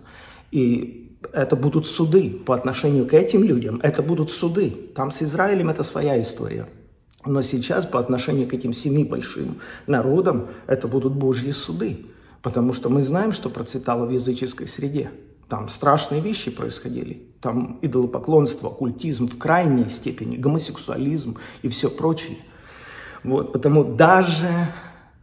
И 0.50 1.18
это 1.32 1.56
будут 1.56 1.86
суды 1.86 2.30
по 2.30 2.54
отношению 2.54 3.06
к 3.06 3.14
этим 3.14 3.42
людям, 3.42 3.80
это 3.82 4.02
будут 4.02 4.30
суды. 4.30 4.70
Там 4.94 5.10
с 5.10 5.22
Израилем 5.22 5.68
это 5.68 5.82
своя 5.82 6.20
история. 6.20 6.66
Но 7.26 7.42
сейчас 7.42 7.86
по 7.86 7.98
отношению 7.98 8.48
к 8.48 8.54
этим 8.54 8.72
семи 8.72 9.04
большим 9.04 9.58
народам 9.86 10.48
это 10.66 10.88
будут 10.88 11.14
Божьи 11.14 11.52
суды. 11.52 12.06
Потому 12.42 12.72
что 12.72 12.88
мы 12.88 13.02
знаем, 13.02 13.32
что 13.32 13.50
процветало 13.50 14.06
в 14.06 14.10
языческой 14.10 14.68
среде. 14.68 15.10
Там 15.48 15.68
страшные 15.68 16.20
вещи 16.20 16.50
происходили. 16.50 17.22
Там 17.40 17.78
идолопоклонство, 17.82 18.70
оккультизм 18.70 19.28
в 19.28 19.38
крайней 19.38 19.88
степени, 19.88 20.36
гомосексуализм 20.36 21.36
и 21.62 21.68
все 21.68 21.90
прочее. 21.90 22.38
Вот, 23.22 23.52
потому 23.52 23.84
даже 23.84 24.68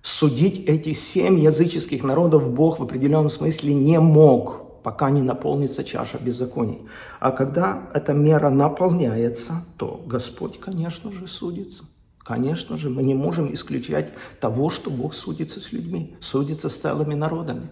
судить 0.01 0.65
эти 0.65 0.93
семь 0.93 1.39
языческих 1.39 2.03
народов 2.03 2.49
Бог 2.51 2.79
в 2.79 2.83
определенном 2.83 3.29
смысле 3.29 3.73
не 3.73 3.99
мог 3.99 4.63
пока 4.83 5.09
не 5.09 5.21
наполнится 5.21 5.83
чаша 5.83 6.17
беззаконий. 6.19 6.81
А 7.19 7.31
когда 7.31 7.89
эта 7.93 8.13
мера 8.13 8.49
наполняется, 8.49 9.65
то 9.77 10.03
Господь, 10.05 10.59
конечно 10.59 11.11
же, 11.11 11.27
судится. 11.27 11.85
Конечно 12.23 12.77
же, 12.77 12.89
мы 12.89 13.03
не 13.03 13.13
можем 13.13 13.53
исключать 13.53 14.13
того, 14.39 14.69
что 14.69 14.89
Бог 14.89 15.13
судится 15.13 15.59
с 15.59 15.71
людьми, 15.73 16.15
судится 16.21 16.69
с 16.69 16.75
целыми 16.75 17.15
народами. 17.15 17.69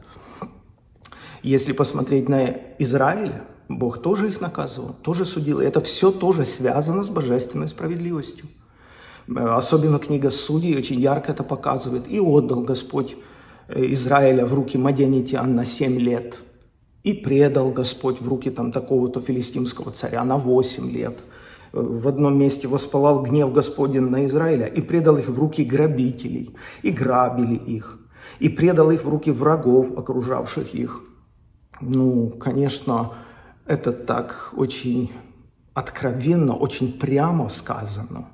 Если 1.41 1.71
посмотреть 1.71 2.29
на 2.29 2.57
Израиль, 2.77 3.33
Бог 3.69 4.01
тоже 4.01 4.27
их 4.27 4.41
наказывал, 4.41 4.93
тоже 5.01 5.25
судил. 5.25 5.59
Это 5.59 5.79
все 5.81 6.11
тоже 6.11 6.45
связано 6.45 7.03
с 7.03 7.09
божественной 7.09 7.69
справедливостью. 7.69 8.45
Особенно 9.33 9.99
книга 9.99 10.29
Судей 10.29 10.77
очень 10.77 10.99
ярко 10.99 11.31
это 11.31 11.43
показывает. 11.43 12.07
И 12.09 12.19
отдал 12.19 12.61
Господь 12.61 13.15
Израиля 13.69 14.45
в 14.45 14.53
руки 14.53 14.77
Мадианитян 14.77 15.55
на 15.55 15.65
7 15.65 15.97
лет– 15.97 16.35
и 17.03 17.13
предал 17.13 17.71
Господь 17.71 18.21
в 18.21 18.27
руки 18.27 18.51
там 18.51 18.71
такого-то 18.71 19.21
филистимского 19.21 19.91
царя 19.91 20.23
на 20.23 20.37
8 20.37 20.91
лет. 20.91 21.19
В 21.71 22.07
одном 22.07 22.37
месте 22.37 22.67
воспалал 22.67 23.23
гнев 23.23 23.53
Господень 23.53 24.09
на 24.09 24.25
Израиля 24.25 24.65
и 24.65 24.81
предал 24.81 25.17
их 25.17 25.29
в 25.29 25.39
руки 25.39 25.63
грабителей, 25.63 26.55
и 26.81 26.91
грабили 26.91 27.55
их, 27.55 27.99
и 28.39 28.49
предал 28.49 28.91
их 28.91 29.05
в 29.05 29.09
руки 29.09 29.31
врагов, 29.31 29.97
окружавших 29.97 30.73
их. 30.73 31.01
Ну, 31.79 32.29
конечно, 32.29 33.13
это 33.65 33.93
так 33.93 34.53
очень 34.55 35.11
откровенно, 35.73 36.55
очень 36.55 36.91
прямо 36.99 37.47
сказано, 37.49 38.27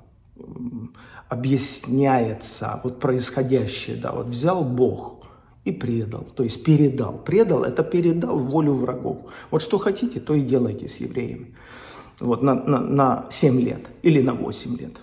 объясняется 1.28 2.80
вот 2.82 2.98
происходящее, 2.98 3.96
да, 3.96 4.12
вот 4.12 4.28
взял 4.28 4.64
Бог– 4.64 5.14
и 5.68 5.72
предал, 5.72 6.26
то 6.34 6.42
есть 6.42 6.64
передал. 6.64 7.18
Предал– 7.18 7.62
это 7.64 7.82
передал 7.82 8.38
волю 8.38 8.72
врагов. 8.72 9.20
Вот 9.50 9.62
что 9.62 9.78
хотите, 9.78 10.20
то 10.20 10.34
и 10.34 10.42
делайте 10.42 10.88
с 10.88 10.96
евреями. 10.96 11.54
Вот 12.20 12.42
на, 12.42 12.54
на, 12.54 12.80
на 12.80 13.26
7 13.30 13.60
лет 13.60 13.86
или 14.02 14.20
на 14.22 14.34
8 14.34 14.76
лет. 14.76 14.96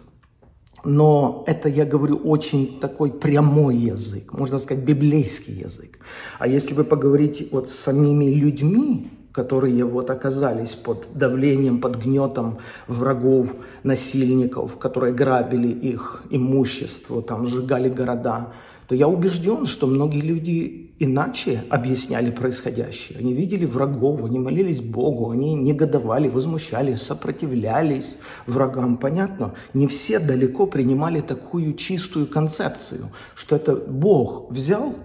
Но 0.83 1.43
это, 1.47 1.67
я 1.67 1.85
говорю, 1.85 2.17
очень 2.17 2.79
такой 2.79 3.11
прямой 3.11 3.75
язык, 3.75 4.33
можно 4.33 4.59
сказать, 4.59 4.83
библейский 4.83 5.53
язык. 5.53 5.99
А 6.37 6.47
если 6.47 6.75
вы 6.75 6.83
поговорите 6.83 7.47
вот 7.51 7.69
с 7.69 7.73
самими 7.73 8.25
людьми, 8.25 9.09
которые 9.31 9.83
вот 9.83 10.09
оказались 10.11 10.73
под 10.73 11.07
давлением, 11.13 11.81
под 11.81 11.95
гнетом 11.97 12.59
врагов, 12.87 13.53
насильников, 13.83 14.77
которые 14.77 15.13
грабили 15.13 15.67
их 15.67 16.23
имущество, 16.29 17.21
там 17.21 17.47
сжигали 17.47 17.89
города– 17.89 18.53
то 18.87 18.95
я 18.95 19.07
убежден, 19.07 19.65
что 19.65 19.87
многие 19.87 20.21
люди 20.21 20.95
иначе 20.99 21.63
объясняли 21.69 22.31
происходящее. 22.31 23.19
Они 23.19 23.33
видели 23.33 23.65
врагов, 23.65 24.23
они 24.23 24.39
молились 24.39 24.81
Богу, 24.81 25.31
они 25.31 25.55
негодовали, 25.55 26.27
возмущались, 26.27 27.01
сопротивлялись 27.01 28.17
врагам. 28.45 28.97
Понятно? 28.97 29.55
Не 29.73 29.87
все 29.87 30.19
далеко 30.19 30.67
принимали 30.67 31.21
такую 31.21 31.73
чистую 31.73 32.27
концепцию, 32.27 33.11
что 33.35 33.55
это 33.55 33.75
Бог 33.75 34.51
взял 34.51 34.95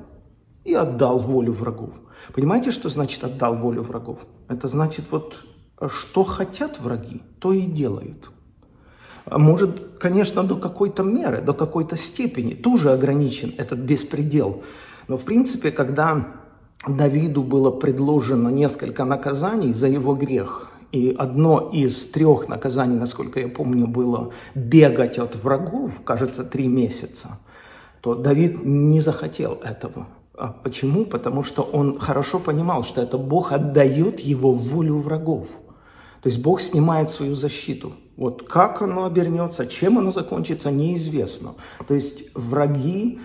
и 0.64 0.74
отдал 0.74 1.18
волю 1.18 1.52
врагов. 1.52 1.94
Понимаете, 2.34 2.70
что 2.70 2.88
значит 2.90 3.24
отдал 3.24 3.56
волю 3.56 3.82
врагов? 3.82 4.18
Это 4.48 4.68
значит 4.68 5.06
вот, 5.10 5.44
что 5.88 6.24
хотят 6.24 6.78
враги, 6.80 7.22
то 7.40 7.52
и 7.52 7.62
делают. 7.62 8.30
Может, 9.26 9.98
конечно, 9.98 10.44
до 10.44 10.56
какой-то 10.56 11.02
меры, 11.02 11.40
до 11.40 11.52
какой-то 11.52 11.96
степени 11.96 12.54
тоже 12.54 12.92
ограничен 12.92 13.54
этот 13.58 13.78
беспредел. 13.78 14.62
Но, 15.08 15.16
в 15.16 15.24
принципе, 15.24 15.70
когда 15.70 16.28
Давиду 16.86 17.42
было 17.42 17.70
предложено 17.70 18.48
несколько 18.48 19.04
наказаний 19.04 19.72
за 19.72 19.88
его 19.88 20.14
грех, 20.14 20.70
и 20.92 21.14
одно 21.16 21.70
из 21.72 22.10
трех 22.10 22.48
наказаний, 22.48 22.96
насколько 22.96 23.38
я 23.38 23.48
помню, 23.48 23.86
было 23.86 24.32
бегать 24.54 25.18
от 25.18 25.36
врагов, 25.36 26.00
кажется, 26.04 26.42
три 26.42 26.66
месяца, 26.66 27.38
то 28.00 28.14
Давид 28.14 28.64
не 28.64 29.00
захотел 29.00 29.54
этого. 29.62 30.08
А 30.34 30.48
почему? 30.48 31.04
Потому 31.04 31.44
что 31.44 31.62
он 31.62 31.98
хорошо 32.00 32.38
понимал, 32.38 32.82
что 32.82 33.02
это 33.02 33.18
Бог 33.18 33.52
отдает 33.52 34.20
его 34.20 34.52
в 34.52 34.68
волю 34.70 34.96
врагов. 34.96 35.48
То 36.22 36.28
есть 36.28 36.40
Бог 36.40 36.60
снимает 36.60 37.10
свою 37.10 37.34
защиту. 37.34 37.92
Вот 38.16 38.42
как 38.42 38.82
оно 38.82 39.04
обернется, 39.04 39.66
чем 39.66 39.98
оно 39.98 40.10
закончится, 40.10 40.70
неизвестно. 40.70 41.54
То 41.88 41.94
есть 41.94 42.24
враги 42.34 43.18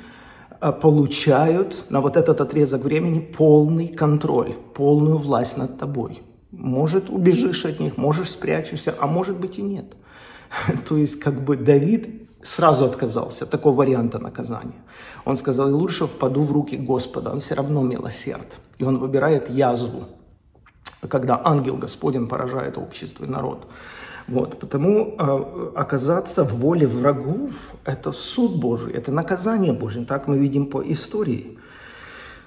э, 0.61 0.71
получают 0.71 1.85
на 1.89 1.99
вот 1.99 2.15
этот 2.15 2.39
отрезок 2.39 2.83
времени 2.83 3.19
полный 3.19 3.89
контроль, 3.89 4.53
полную 4.73 5.17
власть 5.17 5.57
над 5.57 5.77
тобой. 5.77 6.21
Может, 6.51 7.09
убежишь 7.09 7.65
от 7.65 7.81
них, 7.81 7.97
можешь 7.97 8.31
спрячешься, 8.31 8.95
а 8.97 9.07
может 9.07 9.37
быть 9.37 9.59
и 9.59 9.61
нет. 9.61 9.93
То 10.87 10.95
есть, 10.95 11.19
как 11.19 11.43
бы 11.43 11.57
Давид 11.57 12.07
сразу 12.41 12.85
отказался 12.85 13.43
от 13.43 13.51
такого 13.51 13.75
варианта 13.75 14.19
наказания. 14.19 14.81
Он 15.25 15.35
сказал, 15.35 15.75
лучше 15.75 16.05
впаду 16.05 16.43
в 16.43 16.51
руки 16.53 16.77
Господа, 16.77 17.31
он 17.31 17.39
все 17.39 17.55
равно 17.55 17.81
милосерд. 17.81 18.47
И 18.77 18.85
он 18.85 18.97
выбирает 18.97 19.49
язву 19.49 20.05
когда 21.07 21.41
ангел 21.43 21.77
Господень 21.77 22.27
поражает 22.27 22.77
общество 22.77 23.25
и 23.25 23.27
народ. 23.27 23.67
Вот, 24.27 24.59
потому 24.59 25.15
э, 25.17 25.71
оказаться 25.75 26.43
в 26.43 26.55
воле 26.55 26.87
врагов– 26.87 27.51
это 27.85 28.11
суд 28.11 28.55
Божий, 28.55 28.93
это 28.93 29.11
наказание 29.11 29.71
Божье. 29.71 30.03
Так 30.03 30.27
мы 30.27 30.39
видим 30.39 30.65
по 30.65 30.81
истории. 30.81 31.59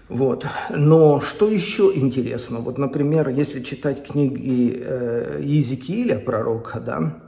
Вот. 0.09 0.47
Но 0.71 1.21
что 1.21 1.49
еще 1.49 1.93
интересно? 1.95 2.59
Вот, 2.59 2.79
например, 2.79 3.29
если 3.29 3.61
читать 3.61 4.05
книги 4.05 4.77
э, 4.77 5.41
Иезекииля, 5.43 6.19
пророка, 6.19 6.81
да, 6.81 7.28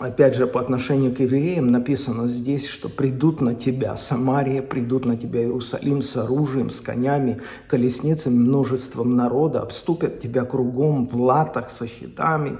опять 0.00 0.34
же, 0.34 0.46
по 0.46 0.60
отношению 0.60 1.14
к 1.14 1.20
евреям 1.20 1.70
написано 1.70 2.26
здесь, 2.26 2.66
что 2.66 2.88
придут 2.88 3.40
на 3.40 3.54
тебя 3.54 3.96
Самария, 3.96 4.62
придут 4.62 5.04
на 5.04 5.16
тебя 5.16 5.42
Иерусалим 5.42 6.02
с 6.02 6.16
оружием, 6.16 6.70
с 6.70 6.80
конями, 6.80 7.42
колесницами, 7.68 8.34
множеством 8.34 9.14
народа, 9.14 9.60
обступят 9.60 10.20
тебя 10.20 10.44
кругом 10.44 11.06
в 11.06 11.20
латах 11.20 11.70
со 11.70 11.86
щитами, 11.86 12.58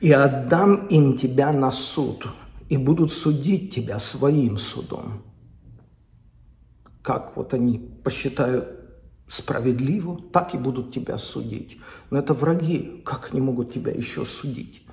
и 0.00 0.12
отдам 0.12 0.86
им 0.88 1.16
тебя 1.16 1.52
на 1.52 1.70
суд, 1.70 2.26
и 2.68 2.76
будут 2.76 3.12
судить 3.12 3.74
тебя 3.74 3.98
своим 3.98 4.58
судом. 4.58 5.22
Как 7.02 7.36
вот 7.36 7.54
они 7.54 7.78
посчитают 8.02 8.68
справедливо, 9.28 10.20
так 10.32 10.54
и 10.54 10.58
будут 10.58 10.92
тебя 10.92 11.18
судить. 11.18 11.78
Но 12.10 12.18
это 12.18 12.34
враги, 12.34 13.02
как 13.04 13.30
они 13.32 13.40
могут 13.40 13.72
тебя 13.72 13.92
еще 13.92 14.24
судить? 14.24 14.85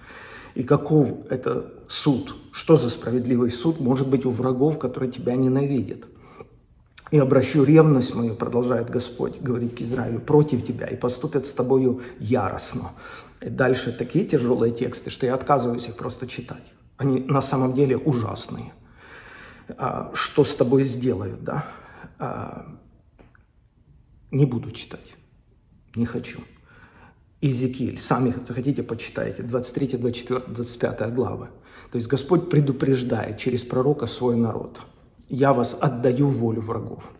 И 0.55 0.63
каков 0.63 1.09
это 1.29 1.73
суд? 1.87 2.35
Что 2.51 2.77
за 2.77 2.89
справедливый 2.89 3.51
суд 3.51 3.79
может 3.79 4.07
быть 4.07 4.25
у 4.25 4.29
врагов, 4.29 4.77
которые 4.77 5.11
тебя 5.11 5.35
ненавидят? 5.35 6.05
И 7.11 7.17
обращу 7.17 7.63
ревность 7.63 8.15
мою, 8.15 8.35
продолжает 8.35 8.89
Господь, 8.89 9.39
говорить 9.39 9.75
к 9.75 9.81
Израилю, 9.81 10.19
против 10.19 10.65
тебя, 10.65 10.87
и 10.87 10.95
поступят 10.95 11.45
с 11.45 11.51
тобою 11.51 12.01
яростно. 12.19 12.91
И 13.41 13.49
дальше 13.49 13.91
такие 13.91 14.25
тяжелые 14.25 14.73
тексты, 14.73 15.09
что 15.09 15.25
я 15.25 15.35
отказываюсь 15.35 15.87
их 15.87 15.95
просто 15.95 16.27
читать. 16.27 16.63
Они 16.97 17.19
на 17.19 17.41
самом 17.41 17.73
деле 17.73 17.97
ужасные. 17.97 18.73
А, 19.77 20.11
что 20.13 20.43
с 20.43 20.55
тобой 20.55 20.83
сделают, 20.85 21.43
да? 21.43 21.67
А, 22.19 22.65
не 24.31 24.45
буду 24.45 24.71
читать. 24.71 25.13
Не 25.95 26.05
хочу. 26.05 26.39
Иезекииль, 27.43 27.99
сами 27.99 28.33
захотите, 28.47 28.83
почитайте, 28.83 29.43
23, 29.43 29.97
24, 29.97 30.41
25 30.47 31.13
главы. 31.13 31.49
То 31.91 31.97
есть 31.97 32.07
Господь 32.07 32.49
предупреждает 32.49 33.37
через 33.37 33.63
пророка 33.63 34.07
свой 34.07 34.37
народ. 34.37 34.79
Я 35.27 35.51
вас 35.51 35.77
отдаю 35.77 36.29
волю 36.29 36.61
врагов. 36.61 37.11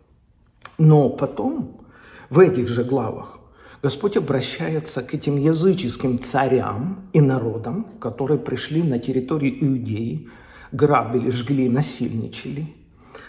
Но 0.78 1.10
потом, 1.10 1.82
в 2.30 2.40
этих 2.40 2.70
же 2.70 2.86
главах, 2.86 3.38
Господь 3.82 4.16
обращается 4.16 5.02
к 5.02 5.14
этим 5.14 5.36
языческим 5.36 6.24
царям 6.24 7.10
и 7.12 7.20
народам, 7.20 7.84
которые 8.00 8.40
пришли 8.40 8.82
на 8.82 9.00
территорию 9.00 9.62
Иудеи, 9.62 10.30
грабили, 10.72 11.32
жгли, 11.32 11.68
насильничали, 11.68 12.74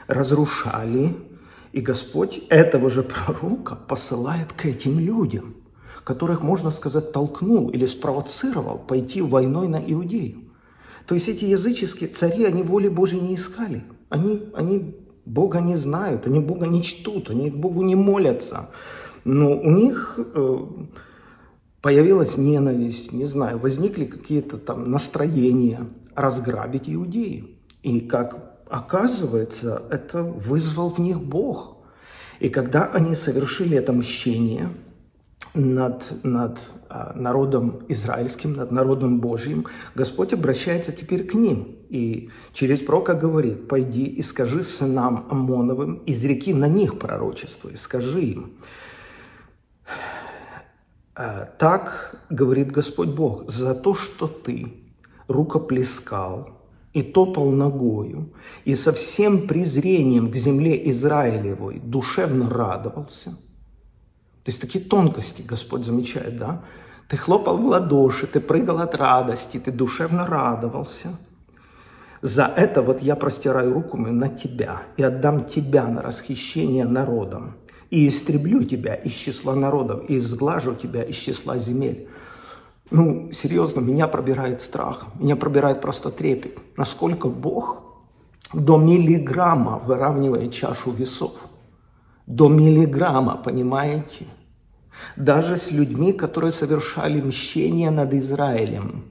разрушали. 0.07 1.17
И 1.73 1.81
Господь 1.81 2.43
этого 2.51 2.89
же 2.89 3.03
пророка 3.03 3.75
посылает 3.75 4.53
к 4.53 4.65
этим 4.67 5.01
людям– 5.01 5.57
которых, 6.05 6.43
можно 6.43 6.71
сказать, 6.71 7.13
толкнул 7.13 7.71
или 7.71 7.87
спровоцировал 7.87 8.79
пойти 8.79 9.23
войной 9.23 9.69
на 9.69 9.83
Иудею. 9.85 10.43
То 11.07 11.15
есть 11.15 11.29
эти 11.29 11.45
языческие 11.45 12.09
цари, 12.09 12.45
они 12.45 12.63
воли 12.63 12.89
Божьей 12.89 13.21
не 13.21 13.35
искали. 13.35 13.85
Они, 14.09 14.49
они 14.55 14.95
Бога 15.25 15.61
не 15.61 15.77
знают, 15.77 16.27
они 16.27 16.41
Бога 16.41 16.67
не 16.67 16.83
чтут, 16.83 17.31
они 17.31 17.51
Богу 17.51 17.83
не 17.83 17.95
молятся. 17.95 18.71
Но 19.25 19.59
у 19.59 19.71
них 19.71 20.19
э, 20.19 20.67
появилась 21.81 22.37
ненависть, 22.37 23.13
не 23.13 23.25
знаю, 23.25 23.59
возникли 23.59 24.05
какие-то 24.05 24.59
там 24.59 24.91
настроения 24.91 25.87
разграбить 26.15 26.89
Иудею. 26.89 27.49
И 27.83 28.01
как 28.01 28.59
оказывается, 28.69 29.83
это 29.91 30.23
вызвал 30.23 30.91
в 30.91 30.99
них 30.99 31.21
Бог. 31.21 31.77
И 32.41 32.49
когда 32.51 32.87
они 32.87 33.15
совершили 33.15 33.77
это 33.79 33.93
мщение, 33.93 34.69
над, 35.55 36.25
над 36.25 36.59
а, 36.89 37.13
народом 37.15 37.83
израильским, 37.89 38.55
над 38.55 38.73
народом 38.73 39.21
Божьим, 39.21 39.67
Господь 39.95 40.33
обращается 40.33 40.93
теперь 40.93 41.25
к 41.25 41.35
ним. 41.35 41.77
И 41.89 42.31
через 42.53 42.81
пророка 42.81 43.15
говорит, 43.15 43.69
пойди 43.69 44.05
и 44.05 44.23
скажи 44.23 44.65
сынам 44.65 45.27
Амоновым, 45.31 46.03
изреки 46.07 46.53
на 46.53 46.69
них 46.69 46.99
пророчество, 46.99 47.69
и 47.69 47.77
скажи 47.77 48.23
им. 48.23 48.53
А, 51.15 51.49
так 51.59 52.17
говорит 52.31 52.73
Господь 52.73 53.11
Бог, 53.11 53.49
за 53.49 53.75
то, 53.75 53.95
что 53.95 54.27
ты 54.27 54.73
рукоплескал 55.29 56.51
и 56.93 57.03
топал 57.03 57.51
ногою, 57.51 58.33
и 58.65 58.75
со 58.75 58.93
всем 58.93 59.47
презрением 59.47 60.31
к 60.31 60.37
земле 60.37 60.91
Израилевой 60.91 61.79
душевно 61.79 62.51
радовался– 62.51 63.37
то 64.45 64.51
есть 64.51 64.61
такие 64.61 64.85
тонкости 64.85 65.41
Господь 65.41 65.87
замечает, 65.87 66.37
да? 66.37 66.63
Ты 67.09 67.17
хлопал 67.17 67.57
в 67.57 67.65
ладоши, 67.65 68.27
ты 68.27 68.41
прыгал 68.41 68.79
от 68.79 68.95
радости, 68.95 69.59
ты 69.59 69.73
душевно 69.73 70.27
радовался. 70.27 71.17
За 72.21 72.45
это 72.45 72.83
вот 72.83 73.01
я 73.01 73.17
простираю 73.17 73.73
руку 73.73 73.97
мою 73.97 74.15
на 74.15 74.29
тебя 74.29 74.83
и 74.99 75.03
отдам 75.03 75.45
тебя 75.45 75.87
на 75.87 76.03
расхищение 76.03 76.85
народом. 76.85 77.55
И 77.89 78.07
истреблю 78.09 78.65
тебя 78.65 78.95
из 78.95 79.13
числа 79.13 79.55
народов, 79.55 80.05
и 80.09 80.19
изглажу 80.19 80.75
тебя 80.75 81.03
из 81.05 81.17
числа 81.17 81.59
земель. 81.59 82.09
Ну, 82.91 83.31
серьезно, 83.33 83.81
меня 83.81 84.09
пробирает 84.09 84.61
страх, 84.61 85.07
меня 85.19 85.37
пробирает 85.37 85.81
просто 85.81 86.11
трепет. 86.11 86.59
Насколько 86.77 87.29
Бог 87.29 87.83
до 88.53 88.77
миллиграмма 88.77 89.79
выравнивает 89.79 90.53
чашу 90.53 90.91
весов– 90.91 91.49
до 92.27 92.49
миллиграмма, 92.49 93.37
понимаете? 93.37 94.27
Даже 95.17 95.57
с 95.57 95.71
людьми, 95.71 96.13
которые 96.13 96.51
совершали 96.51 97.21
мщение 97.21 97.91
над 97.91 98.15
Израилем. 98.15 99.05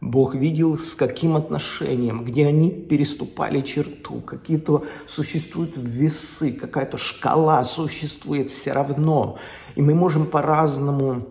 Бог 0.00 0.34
видел, 0.34 0.78
с 0.78 0.94
каким 0.94 1.36
отношением, 1.36 2.24
где 2.24 2.46
они 2.46 2.70
переступали 2.70 3.60
черту, 3.60 4.20
какие-то 4.20 4.84
существуют 5.06 5.76
весы, 5.76 6.52
какая-то 6.52 6.98
шкала 6.98 7.64
существует 7.64 8.50
все 8.50 8.72
равно. 8.72 9.38
И 9.74 9.82
мы 9.82 9.94
можем 9.94 10.26
по-разному 10.26 11.26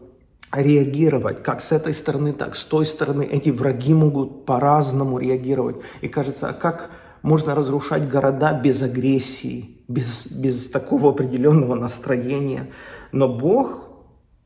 реагировать, 0.51 1.43
как 1.43 1.61
с 1.61 1.71
этой 1.71 1.93
стороны, 1.93 2.33
так 2.33 2.55
с 2.55 2.65
той 2.65 2.85
стороны. 2.85 3.23
Эти 3.23 3.49
враги 3.49 3.93
могут 3.93 4.45
по-разному 4.45 5.19
реагировать. 5.19 5.77
И 6.01 6.07
кажется, 6.07 6.49
а 6.49 6.53
как 6.53 6.89
можно 7.21 7.55
разрушать 7.55 8.09
города 8.09 8.53
без 8.53 8.81
агрессии, 8.81 9.74
без, 9.88 10.28
без 10.28 10.69
такого 10.69 11.12
определенного 11.12 11.76
настроения. 11.76 12.71
Но 13.12 13.28
Бог 13.28 13.89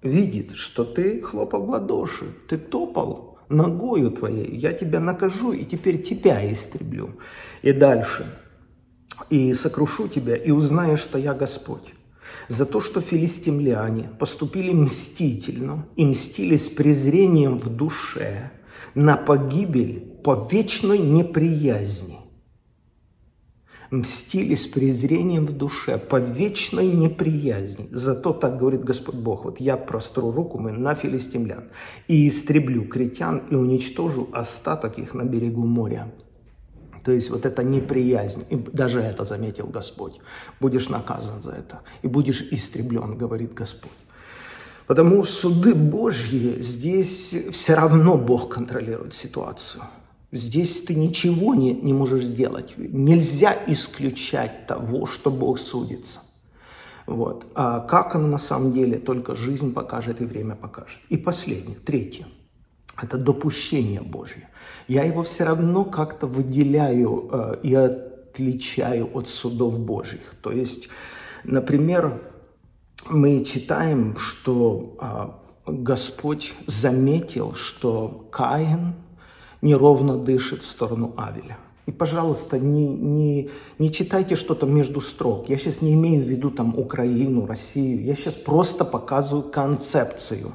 видит, 0.02 0.56
что 0.56 0.84
ты 0.84 1.22
хлопал 1.22 1.66
в 1.66 1.70
ладоши, 1.70 2.26
ты 2.48 2.58
топал 2.58 3.40
ногою 3.50 4.12
твоей, 4.12 4.56
я 4.56 4.74
тебя 4.74 5.00
накажу 5.00 5.52
и 5.52 5.66
теперь 5.66 6.02
тебя 6.02 6.52
истреблю. 6.52 7.20
И 7.62 7.74
дальше. 7.74 8.26
И 9.30 9.54
сокрушу 9.54 10.08
тебя, 10.08 10.36
и 10.36 10.52
узнаешь, 10.52 11.02
что 11.02 11.18
я 11.18 11.34
Господь. 11.34 11.94
За 12.48 12.66
то, 12.66 12.80
что 12.80 13.02
филистимляне 13.02 14.10
поступили 14.20 14.72
мстительно 14.72 15.88
и 15.96 16.06
мстили 16.06 16.56
с 16.56 16.70
презрением 16.70 17.58
в 17.58 17.70
душе 17.76 18.52
на 18.96 19.18
погибель 19.18 20.00
по 20.24 20.48
вечной 20.50 21.00
неприязни 21.00 22.19
мстили 23.92 24.56
с 24.56 24.68
презрением 24.68 25.46
в 25.46 25.58
душе, 25.58 25.98
по 25.98 26.18
вечной 26.18 26.88
неприязни. 26.88 27.88
Зато 27.92 28.34
так 28.34 28.60
говорит 28.60 28.84
Господь 28.84 29.16
Бог, 29.16 29.46
вот 29.46 29.60
я 29.60 29.78
простру 29.78 30.32
руку 30.32 30.60
мы 30.60 30.72
на 30.72 30.96
филистимлян 30.96 31.66
и 32.08 32.28
истреблю 32.28 32.88
критян 32.88 33.44
и 33.50 33.56
уничтожу 33.56 34.30
остаток 34.32 35.00
их 35.00 35.14
на 35.14 35.24
берегу 35.24 35.66
моря. 35.66 36.08
То 37.04 37.12
есть 37.12 37.30
вот 37.30 37.46
это 37.46 37.64
неприязнь, 37.64 38.46
и 38.50 38.56
даже 38.56 39.02
это 39.02 39.24
заметил 39.24 39.68
Господь. 39.68 40.20
Будешь 40.60 40.90
наказан 40.90 41.42
за 41.42 41.52
это, 41.52 41.80
и 42.02 42.08
будешь 42.08 42.42
истреблен, 42.52 43.18
говорит 43.18 43.54
Господь. 43.54 43.92
Потому 44.86 45.24
суды 45.24 45.74
Божьи 45.76 46.62
здесь 46.62 47.36
все 47.52 47.76
равно 47.76 48.18
Бог 48.18 48.54
контролирует 48.54 49.14
ситуацию. 49.14 49.84
Здесь 50.32 50.82
ты 50.82 50.94
ничего 50.94 51.56
не, 51.56 51.74
не 51.74 51.94
можешь 51.94 52.26
сделать. 52.26 52.76
Нельзя 52.78 53.56
исключать 53.68 54.68
того, 54.68 55.08
что 55.08 55.32
Бог 55.32 55.60
судится. 55.60 56.20
Вот. 57.08 57.48
А 57.56 57.80
как 57.80 58.16
оно 58.16 58.28
на 58.28 58.38
самом 58.38 58.72
деле, 58.72 59.00
только 59.00 59.36
жизнь 59.36 59.74
покажет 59.74 60.22
и 60.22 60.26
время 60.26 60.56
покажет. 60.56 61.00
И 61.10 61.18
последнее, 61.18 61.78
третье. 61.78 62.28
Это 63.02 63.18
допущение 63.18 64.02
Божье. 64.02 64.50
Я 64.88 65.04
его 65.04 65.24
все 65.24 65.46
равно 65.46 65.86
как-то 65.86 66.28
выделяю 66.28 67.30
э, 67.32 67.60
и 67.64 67.74
отличаю 67.74 69.10
от 69.16 69.28
судов 69.28 69.80
Божьих. 69.80 70.36
То 70.42 70.52
есть, 70.52 70.90
например, 71.44 72.22
мы 73.10 73.44
читаем, 73.44 74.16
что 74.18 74.98
э, 75.02 75.72
Господь 75.72 76.54
заметил, 76.68 77.56
что 77.56 78.28
Каин 78.32 78.94
неровно 79.62 80.18
дышит 80.18 80.62
в 80.64 80.68
сторону 80.68 81.14
Авеля. 81.18 81.58
И, 81.86 81.92
пожалуйста, 81.92 82.60
не, 82.60 82.88
не, 82.88 83.50
не 83.80 83.92
читайте 83.92 84.36
что-то 84.36 84.68
между 84.68 85.02
строк. 85.02 85.50
Я 85.50 85.58
сейчас 85.58 85.82
не 85.82 85.96
имею 85.96 86.24
в 86.24 86.28
виду 86.28 86.52
там 86.52 86.78
Украину, 86.78 87.48
Россию. 87.48 88.04
Я 88.04 88.14
сейчас 88.14 88.36
просто 88.36 88.86
показываю 88.86 89.50
концепцию. 89.50 90.52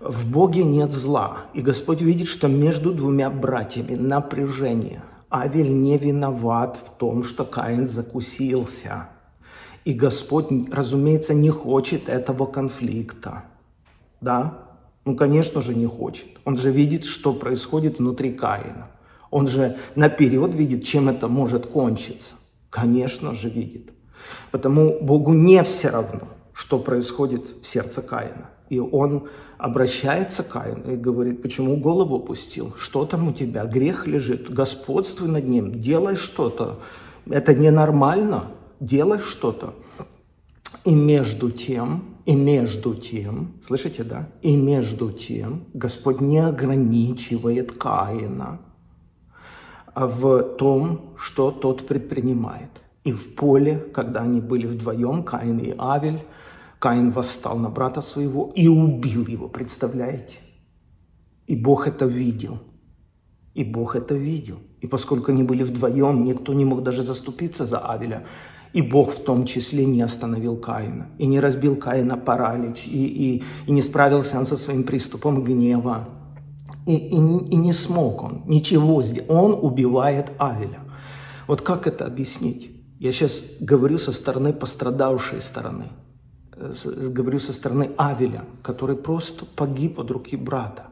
В 0.00 0.30
Боге 0.30 0.64
нет 0.64 0.90
зла. 0.90 1.42
И 1.52 1.60
Господь 1.60 2.00
видит, 2.00 2.26
что 2.26 2.48
между 2.48 2.94
двумя 2.94 3.28
братьями 3.28 3.96
напряжение. 3.96 5.02
Авель 5.30 5.70
не 5.70 5.98
виноват 5.98 6.78
в 6.82 6.90
том, 6.96 7.22
что 7.22 7.44
Каин 7.44 7.86
закусился. 7.86 9.10
И 9.84 9.92
Господь, 9.92 10.46
разумеется, 10.72 11.34
не 11.34 11.50
хочет 11.50 12.08
этого 12.08 12.46
конфликта. 12.46 13.44
Да? 14.22 14.65
Ну, 15.06 15.14
конечно 15.14 15.62
же, 15.62 15.72
не 15.72 15.86
хочет. 15.86 16.26
Он 16.44 16.56
же 16.56 16.72
видит, 16.72 17.04
что 17.04 17.32
происходит 17.32 18.00
внутри 18.00 18.32
Каина. 18.32 18.88
Он 19.30 19.46
же 19.46 19.76
наперед 19.94 20.52
видит, 20.52 20.84
чем 20.84 21.08
это 21.08 21.28
может 21.28 21.66
кончиться. 21.66 22.34
Конечно 22.70 23.32
же 23.32 23.48
видит. 23.48 23.92
Потому 24.50 24.98
Богу 25.00 25.32
не 25.32 25.62
все 25.62 25.90
равно, 25.90 26.22
что 26.52 26.80
происходит 26.80 27.62
в 27.62 27.66
сердце 27.66 28.02
Каина. 28.02 28.50
И 28.68 28.80
он 28.80 29.28
обращается 29.58 30.42
к 30.42 30.48
Каину 30.48 30.94
и 30.94 30.96
говорит, 30.96 31.40
почему 31.40 31.76
голову 31.76 32.16
опустил? 32.16 32.74
Что 32.76 33.06
там 33.06 33.28
у 33.28 33.32
тебя? 33.32 33.64
Грех 33.64 34.08
лежит, 34.08 34.52
господствуй 34.52 35.28
над 35.28 35.48
ним, 35.48 35.80
делай 35.80 36.16
что-то. 36.16 36.80
Это 37.30 37.54
ненормально, 37.54 38.46
делай 38.80 39.20
что-то. 39.20 39.72
И 40.84 40.96
между 40.96 41.52
тем, 41.52 42.15
и 42.26 42.34
между 42.34 42.94
тем, 42.94 43.54
слышите, 43.64 44.02
да? 44.02 44.28
И 44.42 44.56
между 44.56 45.12
тем 45.12 45.64
Господь 45.72 46.20
не 46.20 46.38
ограничивает 46.38 47.72
Каина 47.72 48.60
в 49.94 50.42
том, 50.58 51.14
что 51.16 51.52
тот 51.52 51.86
предпринимает. 51.86 52.70
И 53.04 53.12
в 53.12 53.36
поле, 53.36 53.78
когда 53.94 54.22
они 54.22 54.40
были 54.40 54.66
вдвоем, 54.66 55.22
Каин 55.22 55.58
и 55.58 55.72
Авель, 55.78 56.24
Каин 56.80 57.12
восстал 57.12 57.58
на 57.58 57.70
брата 57.70 58.02
своего 58.02 58.52
и 58.56 58.66
убил 58.66 59.24
его, 59.26 59.48
представляете? 59.48 60.38
И 61.46 61.54
Бог 61.54 61.86
это 61.86 62.06
видел. 62.06 62.58
И 63.54 63.62
Бог 63.62 63.94
это 63.94 64.16
видел. 64.16 64.58
И 64.80 64.88
поскольку 64.88 65.30
они 65.30 65.44
были 65.44 65.62
вдвоем, 65.62 66.24
никто 66.24 66.52
не 66.54 66.64
мог 66.64 66.82
даже 66.82 67.04
заступиться 67.04 67.66
за 67.66 67.78
Авеля. 67.78 68.26
И 68.76 68.82
Бог 68.82 69.10
в 69.10 69.24
том 69.24 69.46
числе 69.46 69.86
не 69.86 70.02
остановил 70.02 70.58
Каина. 70.58 71.06
И 71.16 71.26
не 71.26 71.40
разбил 71.40 71.76
Каина 71.76 72.18
паралич. 72.18 72.86
И, 72.86 73.06
и, 73.06 73.44
и 73.66 73.72
не 73.72 73.80
справился 73.80 74.38
он 74.38 74.44
со 74.44 74.58
своим 74.58 74.84
приступом 74.84 75.42
гнева. 75.42 76.10
И, 76.86 76.94
и, 76.94 77.16
и 77.16 77.56
не 77.56 77.72
смог 77.72 78.22
он 78.22 78.42
ничего 78.44 79.02
сделать. 79.02 79.30
Он 79.30 79.54
убивает 79.54 80.30
Авеля. 80.38 80.80
Вот 81.46 81.62
как 81.62 81.86
это 81.86 82.04
объяснить? 82.04 82.70
Я 83.00 83.12
сейчас 83.12 83.42
говорю 83.60 83.96
со 83.96 84.12
стороны 84.12 84.52
пострадавшей 84.52 85.40
стороны. 85.40 85.86
Говорю 86.84 87.38
со 87.38 87.54
стороны 87.54 87.92
Авеля, 87.96 88.44
который 88.62 88.96
просто 88.96 89.46
погиб 89.46 89.98
от 89.98 90.10
руки 90.10 90.36
брата. 90.36 90.88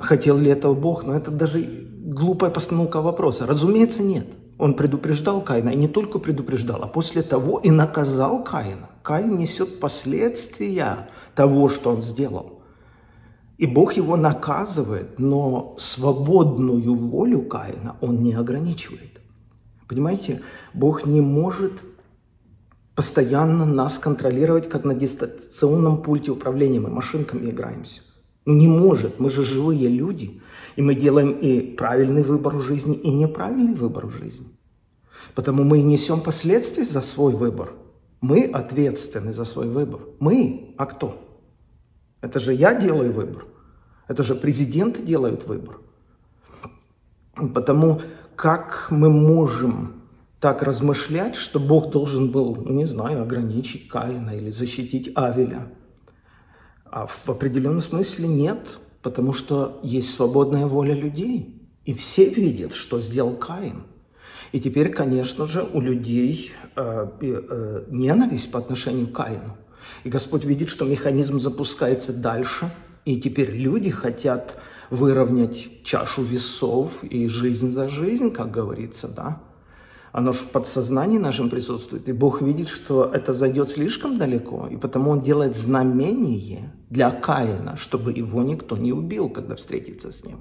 Хотел 0.00 0.38
ли 0.38 0.50
этого 0.50 0.74
Бог? 0.74 1.04
Но 1.04 1.14
это 1.14 1.30
даже 1.30 1.60
глупая 1.60 2.50
постановка 2.50 3.00
вопроса. 3.00 3.46
Разумеется, 3.46 4.02
нет. 4.02 4.26
Он 4.60 4.74
предупреждал 4.74 5.40
Каина, 5.40 5.70
и 5.70 5.76
не 5.76 5.88
только 5.88 6.18
предупреждал, 6.18 6.82
а 6.82 6.86
после 6.86 7.22
того 7.22 7.58
и 7.58 7.70
наказал 7.70 8.44
Каина. 8.44 8.90
Каин 9.02 9.38
несет 9.38 9.80
последствия 9.80 11.08
того, 11.34 11.70
что 11.70 11.90
он 11.90 12.02
сделал. 12.02 12.62
И 13.56 13.66
Бог 13.66 13.94
его 13.94 14.16
наказывает, 14.16 15.18
но 15.18 15.74
свободную 15.78 16.94
волю 16.94 17.42
Каина 17.42 17.96
он 18.00 18.22
не 18.22 18.34
ограничивает. 18.34 19.20
Понимаете, 19.88 20.42
Бог 20.74 21.06
не 21.06 21.20
может 21.20 21.72
постоянно 22.94 23.64
нас 23.64 23.98
контролировать, 23.98 24.68
как 24.68 24.84
на 24.84 24.94
дистанционном 24.94 26.02
пульте 26.02 26.30
управления. 26.30 26.80
Мы 26.80 26.90
машинками 26.90 27.50
играемся. 27.50 28.02
Ну 28.44 28.54
не 28.54 28.68
может, 28.68 29.20
мы 29.20 29.30
же 29.30 29.42
живые 29.42 29.88
люди. 29.88 30.40
И 30.80 30.82
мы 30.82 30.94
делаем 30.94 31.32
и 31.32 31.60
правильный 31.60 32.22
выбор 32.22 32.56
в 32.56 32.62
жизни, 32.62 32.96
и 32.96 33.10
неправильный 33.10 33.74
выбор 33.74 34.06
в 34.06 34.12
жизни. 34.12 34.46
Потому 35.34 35.62
мы 35.62 35.82
несем 35.82 36.22
последствия 36.22 36.86
за 36.86 37.02
свой 37.02 37.34
выбор. 37.34 37.74
Мы 38.22 38.44
ответственны 38.46 39.34
за 39.34 39.44
свой 39.44 39.68
выбор. 39.68 40.00
Мы, 40.20 40.74
а 40.78 40.86
кто? 40.86 41.22
Это 42.22 42.38
же 42.38 42.54
я 42.54 42.74
делаю 42.80 43.12
выбор. 43.12 43.44
Это 44.08 44.22
же 44.22 44.34
президенты 44.34 45.02
делают 45.02 45.46
выбор. 45.46 45.80
Потому 47.54 48.00
как 48.34 48.86
мы 48.88 49.10
можем 49.10 50.00
так 50.40 50.62
размышлять, 50.62 51.36
что 51.36 51.60
Бог 51.60 51.90
должен 51.90 52.30
был, 52.30 52.56
ну, 52.56 52.72
не 52.72 52.86
знаю, 52.86 53.20
ограничить 53.20 53.86
Каина 53.86 54.30
или 54.30 54.50
защитить 54.50 55.12
Авеля. 55.14 55.74
А 56.86 57.06
в 57.06 57.28
определенном 57.28 57.82
смысле 57.82 58.28
нет, 58.28 58.80
потому 59.02 59.32
что 59.32 59.80
есть 59.82 60.14
свободная 60.14 60.66
воля 60.66 60.94
людей. 60.94 61.56
И 61.84 61.94
все 61.94 62.28
видят, 62.28 62.74
что 62.74 63.00
сделал 63.00 63.34
Каин. 63.34 63.84
И 64.52 64.60
теперь, 64.60 64.90
конечно 64.90 65.46
же, 65.46 65.68
у 65.72 65.80
людей 65.80 66.52
э, 66.76 67.08
э, 67.20 67.84
ненависть 67.88 68.50
по 68.50 68.58
отношению 68.58 69.06
к 69.06 69.12
Каину. 69.12 69.56
И 70.04 70.08
Господь 70.08 70.44
видит, 70.44 70.68
что 70.68 70.84
механизм 70.84 71.38
запускается 71.38 72.12
дальше– 72.12 72.70
и 73.04 73.20
теперь 73.20 73.50
люди 73.50 73.90
хотят 73.90 74.56
выровнять 74.90 75.84
чашу 75.84 76.22
весов 76.22 77.02
и 77.02 77.28
жизнь 77.28 77.72
за 77.72 77.88
жизнь, 77.88 78.30
как 78.30 78.50
говорится, 78.50 79.08
да. 79.08 79.40
Оно 80.12 80.32
же 80.32 80.38
в 80.40 80.48
подсознании 80.48 81.18
нашем 81.18 81.50
присутствует, 81.50 82.08
и 82.08 82.12
Бог 82.12 82.42
видит, 82.42 82.68
что 82.68 83.04
это 83.04 83.32
зайдет 83.32 83.70
слишком 83.70 84.18
далеко, 84.18 84.68
и 84.70 84.76
потому 84.76 85.10
Он 85.10 85.20
делает 85.20 85.56
знамение 85.56 86.72
для 86.90 87.10
Каина, 87.10 87.76
чтобы 87.76 88.12
его 88.12 88.42
никто 88.42 88.76
не 88.76 88.92
убил, 88.92 89.28
когда 89.30 89.54
встретится 89.54 90.10
с 90.10 90.24
ним. 90.24 90.38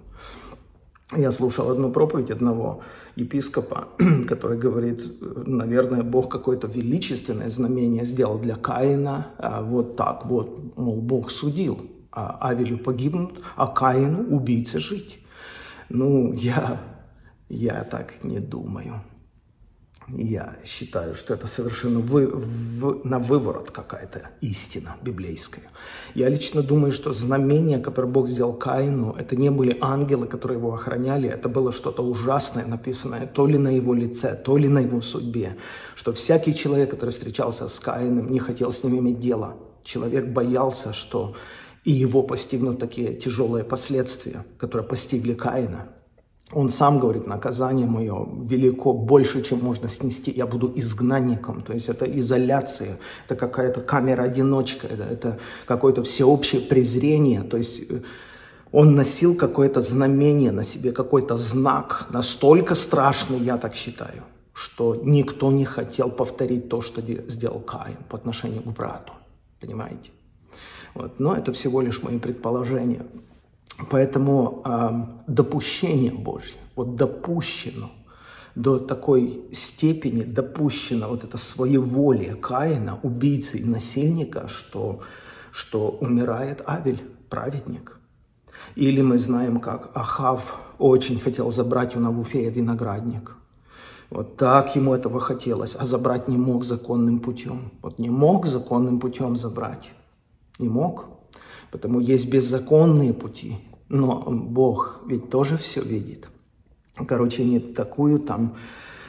Я 1.18 1.32
слушал 1.32 1.72
одну 1.72 1.92
проповедь 1.92 2.32
одного 2.32 2.82
епископа, 3.16 3.88
который 4.28 4.58
говорит, 4.58 5.02
наверное, 5.48 6.04
Бог 6.04 6.30
какое-то 6.30 6.68
величественное 6.68 7.50
знамение 7.50 8.06
сделал 8.06 8.38
для 8.40 8.56
Каина, 8.56 9.28
а 9.38 9.62
вот 9.62 9.96
так 9.96 10.26
вот, 10.26 10.78
мол, 10.78 11.02
Бог 11.02 11.32
судил. 11.32 11.80
А 12.12 12.50
Авелю 12.50 12.78
погибнут, 12.80 13.40
а 13.56 13.68
Каину 13.68 14.36
убийце 14.36 14.80
жить. 14.80 15.20
Ну, 15.90 16.34
я, 16.34 16.82
я 17.50 17.84
так 17.84 18.24
не 18.24 18.40
думаю. 18.40 19.02
Я 20.12 20.56
считаю, 20.66 21.14
что 21.14 21.34
это 21.36 21.46
совершенно 21.46 22.00
вы, 22.00 22.28
в, 22.28 23.02
на 23.04 23.20
выворот 23.20 23.70
какая-то 23.70 24.30
истина 24.42 24.96
библейская. 25.04 25.70
Я 26.16 26.30
лично 26.30 26.64
думаю, 26.64 26.92
что 26.92 27.14
знамения, 27.14 27.78
которые 27.80 28.12
Бог 28.12 28.28
сделал 28.28 28.54
Каину, 28.54 29.16
это 29.18 29.36
не 29.36 29.52
были 29.52 29.78
ангелы, 29.82 30.26
которые 30.26 30.58
его 30.58 30.74
охраняли, 30.74 31.30
это 31.30 31.48
было 31.48 31.72
что-то 31.72 32.02
ужасное, 32.02 32.66
написанное 32.66 33.28
то 33.28 33.46
ли 33.46 33.58
на 33.58 33.70
его 33.70 33.94
лице, 33.94 34.36
то 34.36 34.58
ли 34.58 34.68
на 34.68 34.80
его 34.80 35.02
судьбе, 35.02 35.58
что 35.96 36.12
всякий 36.14 36.56
человек, 36.56 36.90
который 36.90 37.12
встречался 37.12 37.68
с 37.68 37.80
Каином, 37.80 38.32
не 38.32 38.40
хотел 38.40 38.72
с 38.72 38.84
ним 38.84 39.00
иметь 39.00 39.20
дело. 39.20 39.58
Человек 39.84 40.28
боялся, 40.28 40.92
что 40.92 41.36
и 41.84 41.92
его 41.92 42.24
постигнут 42.24 42.80
такие 42.80 43.16
тяжелые 43.16 43.64
последствия, 43.64 44.46
которые 44.58 44.88
постигли 44.88 45.34
Каина. 45.34 45.90
Он 46.52 46.72
сам 46.72 47.00
говорит, 47.00 47.28
наказание 47.28 47.86
мое 47.86 48.28
велико, 48.44 48.92
больше, 48.94 49.44
чем 49.44 49.60
можно 49.60 49.88
снести. 49.88 50.32
Я 50.32 50.48
буду 50.48 50.72
изгнанником. 50.76 51.62
То 51.62 51.74
есть 51.74 51.90
это 51.90 52.06
изоляция, 52.06 52.98
это 53.26 53.36
какая-то 53.36 53.82
камера-одиночка, 53.82 54.88
это, 54.88 55.04
это 55.04 55.40
какое-то 55.68 56.02
всеобщее 56.02 56.62
презрение. 56.62 57.44
То 57.44 57.58
есть 57.58 57.92
э, 57.92 58.02
он 58.72 58.96
носил 58.96 59.36
какое-то 59.36 59.82
знамение 59.82 60.52
на 60.52 60.64
себе, 60.64 60.92
какой-то 60.92 61.38
знак, 61.38 62.08
настолько 62.10 62.74
страшный, 62.74 63.40
я 63.40 63.58
так 63.58 63.76
считаю, 63.76 64.24
что 64.54 64.96
никто 64.96 65.52
не 65.52 65.66
хотел 65.66 66.10
повторить 66.10 66.68
то, 66.68 66.82
что 66.82 67.02
сделал 67.28 67.60
Каин 67.60 67.98
по 68.10 68.18
отношению 68.18 68.64
к 68.64 68.68
брату. 68.68 69.14
Понимаете? 69.62 70.10
Вот. 70.96 71.20
Но 71.20 71.36
это 71.36 71.52
всего 71.54 71.82
лишь 71.82 72.02
мои 72.02 72.18
предположения. 72.18 73.06
Поэтому 73.90 74.62
э, 74.66 74.90
допущение 75.28 76.12
Божье, 76.12 76.60
вот 76.76 76.96
допущено 76.96 77.92
до 78.56 78.80
такой 78.80 79.46
степени, 79.54 80.24
допущено 80.24 81.08
вот 81.08 81.24
это 81.24 81.38
своеволие 81.38 82.36
Каина, 82.36 83.00
убийцы 83.04 83.60
и 83.60 83.64
насильника, 83.64 84.48
что, 84.50 85.02
что 85.52 85.98
умирает 86.02 86.62
Авель, 86.68 87.02
праведник. 87.30 88.00
Или 88.76 89.02
мы 89.02 89.18
знаем, 89.18 89.60
как 89.60 89.92
Ахав 89.94 90.60
очень 90.78 91.20
хотел 91.20 91.52
забрать 91.52 91.96
у 91.96 92.00
Навуфея 92.00 92.50
виноградник. 92.50 93.36
Вот 94.10 94.38
так 94.38 94.76
ему 94.76 94.94
этого 94.94 95.20
хотелось, 95.20 95.76
а 95.78 95.86
забрать 95.86 96.28
не 96.28 96.38
мог 96.38 96.66
законным 96.66 97.20
путем. 97.20 97.72
Вот 97.82 98.00
не 98.00 98.10
мог 98.10 98.48
законным 98.48 99.00
путем 99.00 99.36
забрать. 99.36 99.92
Не 100.58 100.68
мог. 100.68 101.06
Потому 101.72 102.00
есть 102.00 102.30
беззаконные 102.30 103.14
пути, 103.14 103.60
но 103.90 104.24
Бог 104.30 105.02
ведь 105.08 105.30
тоже 105.30 105.58
все 105.58 105.82
видит. 105.82 106.28
Короче, 107.08 107.44
не 107.44 107.60
такую 107.60 108.20
там 108.20 108.56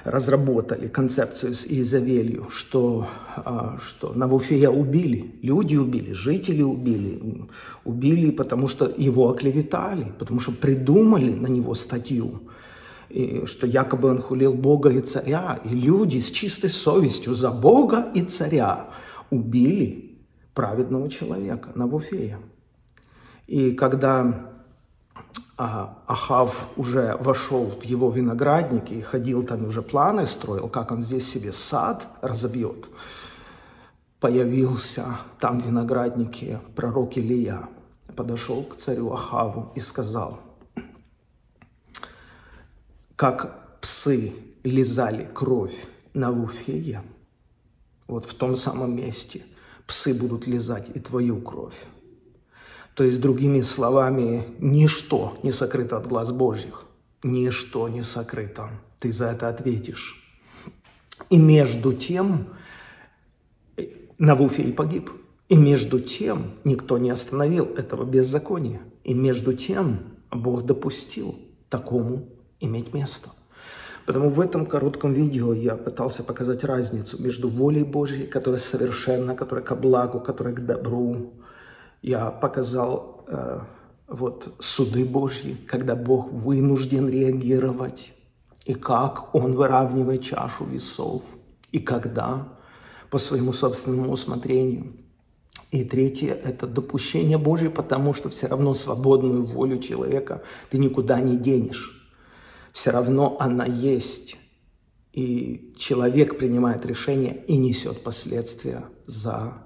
разработали 0.05 0.89
концепцию 0.89 1.55
с 1.55 1.67
Изавелью, 1.67 2.49
что, 2.51 3.07
а, 3.37 3.77
что 3.83 4.13
Навуфея 4.15 4.71
убили, 4.71 5.35
люди 5.43 5.77
убили, 5.77 6.13
жители 6.13 6.63
убили, 6.63 7.49
убили, 7.85 8.31
потому 8.31 8.69
что 8.69 8.93
его 8.97 9.29
оклеветали, 9.29 10.13
потому 10.19 10.41
что 10.41 10.53
придумали 10.53 11.35
на 11.35 11.49
него 11.49 11.75
статью, 11.75 12.49
и 13.11 13.45
что 13.45 13.67
якобы 13.67 14.09
он 14.09 14.21
хулил 14.21 14.55
Бога 14.55 14.91
и 14.91 15.01
царя, 15.03 15.61
и 15.65 15.69
люди 15.69 16.21
с 16.21 16.31
чистой 16.31 16.71
совестью 16.71 17.35
за 17.35 17.51
Бога 17.51 18.11
и 18.15 18.23
царя 18.23 18.89
убили 19.29 20.19
праведного 20.55 21.11
человека, 21.11 21.73
Навуфея. 21.75 22.39
И 23.47 23.73
когда 23.73 24.51
Ахав 25.57 26.71
уже 26.77 27.17
вошел 27.21 27.67
в 27.67 27.85
его 27.85 28.11
виноградник 28.11 28.91
и 28.91 29.03
ходил 29.03 29.43
там, 29.43 29.67
уже 29.67 29.83
планы 29.83 30.27
строил, 30.27 30.69
как 30.69 30.91
он 30.91 31.03
здесь 31.03 31.29
себе 31.29 31.53
сад 31.53 32.07
разобьет. 32.23 32.87
Появился 34.21 35.19
там 35.39 35.61
в 35.61 35.67
винограднике 35.67 36.61
пророк 36.75 37.19
Илия, 37.19 37.69
подошел 38.17 38.65
к 38.65 38.77
царю 38.77 39.13
Ахаву 39.13 39.73
и 39.75 39.81
сказал, 39.81 40.41
как 43.17 43.79
псы 43.81 44.33
лизали 44.63 45.29
кровь 45.35 45.87
на 46.15 46.33
Вуфея, 46.33 47.05
вот 48.07 48.25
в 48.25 48.35
том 48.35 48.57
самом 48.57 48.97
месте 48.97 49.43
псы 49.87 50.15
будут 50.15 50.47
лизать 50.47 50.89
и 50.95 51.01
твою 51.01 51.41
кровь. 51.41 51.85
То 53.01 53.05
есть, 53.05 53.19
другими 53.19 53.63
словами, 53.63 54.45
ничто 54.59 55.39
не 55.43 55.53
сокрыто 55.53 55.97
от 55.97 56.07
глаз 56.07 56.33
Божьих. 56.33 56.85
Ничто 57.23 57.89
не 57.89 58.03
сокрыто. 58.03 58.69
Ты 58.99 59.11
за 59.11 59.29
это 59.29 59.49
ответишь. 59.49 60.23
И 61.31 61.39
между 61.39 61.95
тем 61.95 62.49
Навуфей 64.19 64.75
погиб. 64.75 65.11
И 65.49 65.57
между 65.57 65.99
тем 65.99 66.51
никто 66.65 66.99
не 66.99 67.09
остановил 67.09 67.65
этого 67.75 68.05
беззакония. 68.05 68.83
И 69.03 69.15
между 69.15 69.55
тем 69.55 70.01
Бог 70.31 70.67
допустил 70.67 71.39
такому 71.71 72.29
иметь 72.61 72.93
место. 72.93 73.31
Потому 74.05 74.29
в 74.29 74.39
этом 74.41 74.67
коротком 74.67 75.15
видео 75.15 75.55
я 75.55 75.77
пытался 75.77 76.23
показать 76.23 76.65
разницу 76.65 77.17
между 77.23 77.49
волей 77.49 77.83
Божьей, 77.83 78.27
которая 78.27 78.61
совершенна, 78.61 79.35
которая 79.35 79.65
ко 79.65 79.75
благу, 79.75 80.21
которая 80.21 80.53
к 80.53 80.67
добру, 80.67 81.33
я 82.03 82.31
показал 82.31 83.25
э, 83.29 83.61
вот 84.09 84.55
суды 84.59 85.05
Божьи, 85.05 85.57
когда 85.67 85.95
Бог 85.95 86.31
вынужден 86.33 87.09
реагировать, 87.09 88.13
и 88.65 88.75
как 88.75 89.35
Он 89.35 89.55
выравнивает 89.55 90.23
чашу 90.23 90.65
весов, 90.65 91.23
и 91.73 91.79
когда, 91.79 92.49
по 93.11 93.19
своему 93.19 93.53
собственному 93.53 94.13
усмотрению. 94.13 94.93
И 95.71 95.85
третье– 95.85 96.35
это 96.45 96.67
допущение 96.67 97.39
Божье, 97.39 97.71
потому 97.71 98.13
что 98.15 98.29
все 98.29 98.49
равно 98.49 98.75
свободную 98.75 99.45
волю 99.45 99.79
человека 99.79 100.43
ты 100.69 100.79
никуда 100.79 101.21
не 101.21 101.37
денешь. 101.37 101.97
Все 102.73 102.91
равно 102.91 103.37
она 103.39 103.67
есть. 103.67 104.37
И 105.13 105.75
человек 105.77 106.39
принимает 106.39 106.87
решение 106.87 107.45
и 107.47 107.57
несет 107.57 108.03
последствия 108.03 108.85
за 109.07 109.65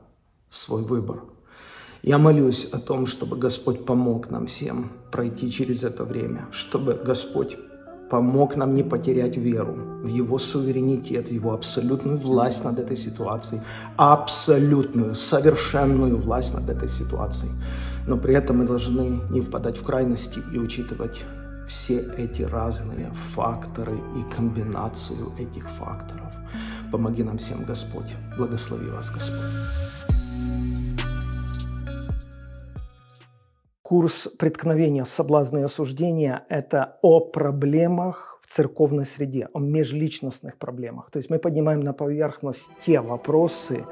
свой 0.51 0.83
выбор. 0.83 1.25
Я 2.07 2.19
молюсь 2.19 2.69
о 2.71 2.79
том, 2.79 3.07
чтобы 3.07 3.39
Господь 3.39 3.87
помог 3.87 4.31
нам 4.31 4.45
всем 4.45 4.93
пройти 5.11 5.51
через 5.51 5.85
это 5.85 6.05
время, 6.05 6.49
чтобы 6.53 7.01
Господь 7.07 7.57
помог 8.11 8.57
нам 8.57 8.75
не 8.75 8.83
потерять 8.83 9.39
веру 9.39 9.73
в 10.03 10.09
Его 10.09 10.39
суверенитет, 10.39 11.29
в 11.29 11.33
Его 11.33 11.55
абсолютную 11.55 12.19
власть 12.19 12.63
над 12.63 12.79
этой 12.79 12.99
ситуацией, 12.99 13.63
абсолютную, 13.97 15.15
совершенную 15.15 16.19
власть 16.19 16.53
над 16.53 16.69
этой 16.69 16.91
ситуацией. 16.91 17.53
Но 18.07 18.19
при 18.19 18.35
этом 18.35 18.59
мы 18.59 18.67
должны 18.67 19.23
не 19.31 19.41
впадать 19.41 19.79
в 19.79 19.83
крайности 19.83 20.41
и 20.53 20.59
учитывать 20.59 21.25
все 21.67 22.05
эти 22.19 22.43
разные 22.43 23.15
факторы 23.35 23.95
и 23.95 24.37
комбинацию 24.37 25.33
этих 25.39 25.71
факторов. 25.71 26.35
Помоги 26.93 27.23
нам 27.23 27.39
всем, 27.39 27.65
Господь. 27.65 28.15
Благослови 28.37 28.91
вас, 28.91 29.11
Господь. 29.11 30.74
Курс 33.85 34.31
преткновения, 34.39 35.05
соблазны 35.05 35.59
и 35.59 35.63
осуждения– 35.65 36.47
это 36.49 36.97
о 37.03 37.21
проблемах 37.21 38.41
в 38.41 38.51
церковной 38.51 39.05
среде, 39.05 39.49
о 39.53 39.59
межличностных 39.59 40.57
проблемах. 40.57 41.11
То 41.11 41.19
есть 41.19 41.29
мы 41.29 41.39
поднимаем 41.39 41.81
на 41.81 41.93
поверхность 41.93 42.71
те 42.81 43.03
вопросы, 43.03 43.85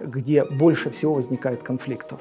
где 0.00 0.44
больше 0.44 0.90
всего 0.90 1.14
возникает 1.14 1.62
конфликтов. 1.62 2.20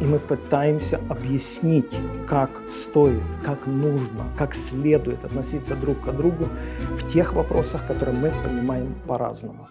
И 0.00 0.04
мы 0.04 0.18
пытаемся 0.18 0.98
объяснить, 1.10 1.94
как 2.26 2.48
стоит, 2.70 3.22
как 3.44 3.66
нужно, 3.66 4.32
как 4.38 4.54
следует 4.54 5.22
относиться 5.26 5.76
друг 5.76 6.00
к 6.00 6.10
другу 6.12 6.48
в 6.98 7.12
тех 7.12 7.34
вопросах, 7.34 7.86
которые 7.86 8.18
мы 8.18 8.32
понимаем 8.42 8.94
по-разному. 9.06 9.68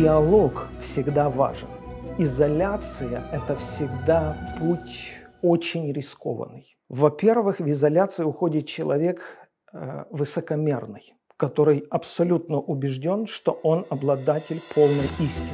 Диалог 0.00 0.68
всегда 0.80 1.28
важен. 1.28 1.68
Изоляция– 2.16 3.22
это 3.32 3.56
всегда 3.56 4.34
путь 4.58 5.12
очень 5.42 5.92
рискованный. 5.92 6.74
Во-первых, 6.88 7.60
в 7.60 7.68
изоляцию 7.68 8.28
уходит 8.28 8.66
человек 8.66 9.20
э, 9.72 10.04
высокомерный, 10.10 11.14
который 11.36 11.84
абсолютно 11.90 12.56
убежден, 12.56 13.26
что 13.26 13.52
он 13.62 13.84
обладатель 13.90 14.62
полной 14.74 15.08
истины. 15.20 15.50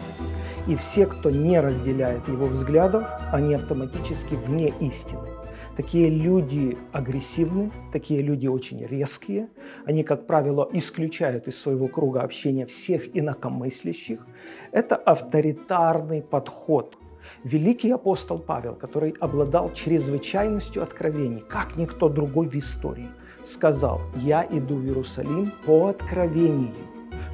И 0.69 0.77
все, 0.77 1.07
кто 1.07 1.31
не 1.31 1.61
разделяет 1.61 2.29
его 2.29 2.47
взглядов, 2.47 3.05
они 3.33 3.55
автоматически 3.55 4.37
вне 4.37 4.73
истины. 4.81 5.29
Такие 5.77 6.09
люди 6.09 6.79
агрессивны, 6.93 7.71
такие 7.93 8.23
люди 8.23 8.47
очень 8.47 8.83
резкие. 8.87 9.51
Они, 9.85 10.05
как 10.05 10.27
правило, 10.27 10.67
исключают 10.73 11.49
из 11.49 11.61
своего 11.61 11.87
круга 11.87 12.23
общения 12.23 12.65
всех 12.65 13.15
инакомыслящих. 13.15 14.27
Это 14.73 14.97
авторитарный 14.97 16.23
подход. 16.23 16.97
Великий 17.45 17.91
апостол 17.91 18.39
Павел, 18.39 18.75
который 18.75 19.11
обладал 19.21 19.71
чрезвычайностью 19.75 20.83
откровений, 20.83 21.45
как 21.47 21.77
никто 21.77 22.09
другой 22.09 22.49
в 22.49 22.55
истории, 22.55 23.11
сказал, 23.45 24.01
«Я 24.17 24.47
иду 24.51 24.77
в 24.77 24.85
Иерусалим 24.87 25.53
по 25.67 25.89
откровению, 25.89 26.75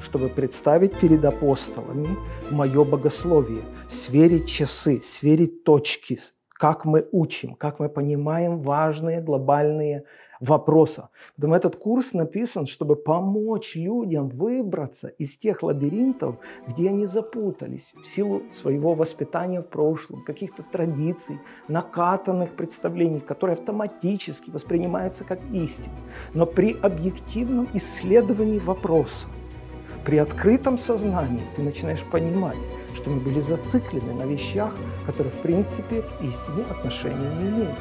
чтобы 0.01 0.27
представить 0.27 0.99
перед 0.99 1.23
апостолами 1.23 2.09
мое 2.51 2.83
богословие, 2.83 3.63
сверить 3.87 4.49
часы, 4.49 4.99
сверить 5.01 5.63
точки, 5.63 6.19
как 6.63 6.85
мы 6.85 7.05
учим, 7.11 7.55
как 7.55 7.79
мы 7.79 7.89
понимаем 7.89 8.61
важные 8.61 9.19
глобальные 9.19 10.05
вопросы. 10.39 11.09
Поэтому 11.35 11.55
этот 11.55 11.75
курс 11.75 12.13
написан, 12.13 12.67
чтобы 12.67 12.95
помочь 12.95 13.75
людям 13.75 14.29
выбраться 14.29 15.09
из 15.09 15.35
тех 15.35 15.61
лабиринтов, 15.61 16.37
где 16.65 16.87
они 16.87 17.05
запутались 17.05 17.93
в 18.01 18.07
силу 18.07 18.43
своего 18.53 18.93
воспитания 18.93 19.59
в 19.59 19.67
прошлом, 19.67 20.23
каких-то 20.23 20.63
традиций, 20.63 21.37
накатанных 21.67 22.55
представлений, 22.55 23.19
которые 23.19 23.55
автоматически 23.55 24.49
воспринимаются 24.49 25.25
как 25.25 25.39
истина. 25.51 25.95
Но 26.33 26.45
при 26.45 26.77
объективном 26.81 27.67
исследовании 27.73 28.59
вопроса, 28.59 29.27
при 30.05 30.17
открытом 30.17 30.77
сознании 30.77 31.43
ты 31.55 31.61
начинаешь 31.61 32.03
понимать, 32.03 32.57
что 32.93 33.09
мы 33.09 33.21
были 33.21 33.39
зациклены 33.39 34.13
на 34.13 34.23
вещах, 34.23 34.75
которые 35.05 35.31
в 35.31 35.41
принципе 35.41 36.01
к 36.01 36.21
истине 36.21 36.63
отношения 36.69 37.35
не 37.39 37.49
имеют. 37.49 37.79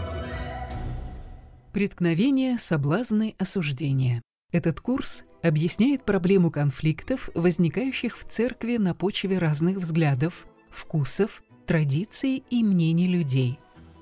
Преткновение, 1.72 2.58
соблазны, 2.58 3.34
осуждения. 3.38 4.22
Этот 4.52 4.80
курс 4.80 5.24
объясняет 5.42 6.04
проблему 6.04 6.50
конфликтов, 6.50 7.30
возникающих 7.34 8.18
в 8.18 8.28
церкви 8.28 8.76
на 8.76 8.94
почве 8.94 9.38
разных 9.38 9.78
взглядов, 9.78 10.46
вкусов, 10.70 11.42
традиций 11.66 12.44
и 12.50 12.62
мнений 12.62 13.08
людей. 13.08 13.58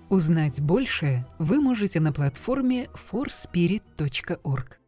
Узнать 0.08 0.60
больше 0.60 1.24
вы 1.38 1.60
можете 1.60 2.00
на 2.00 2.12
платформе 2.12 2.88
forspirit.org. 3.12 4.79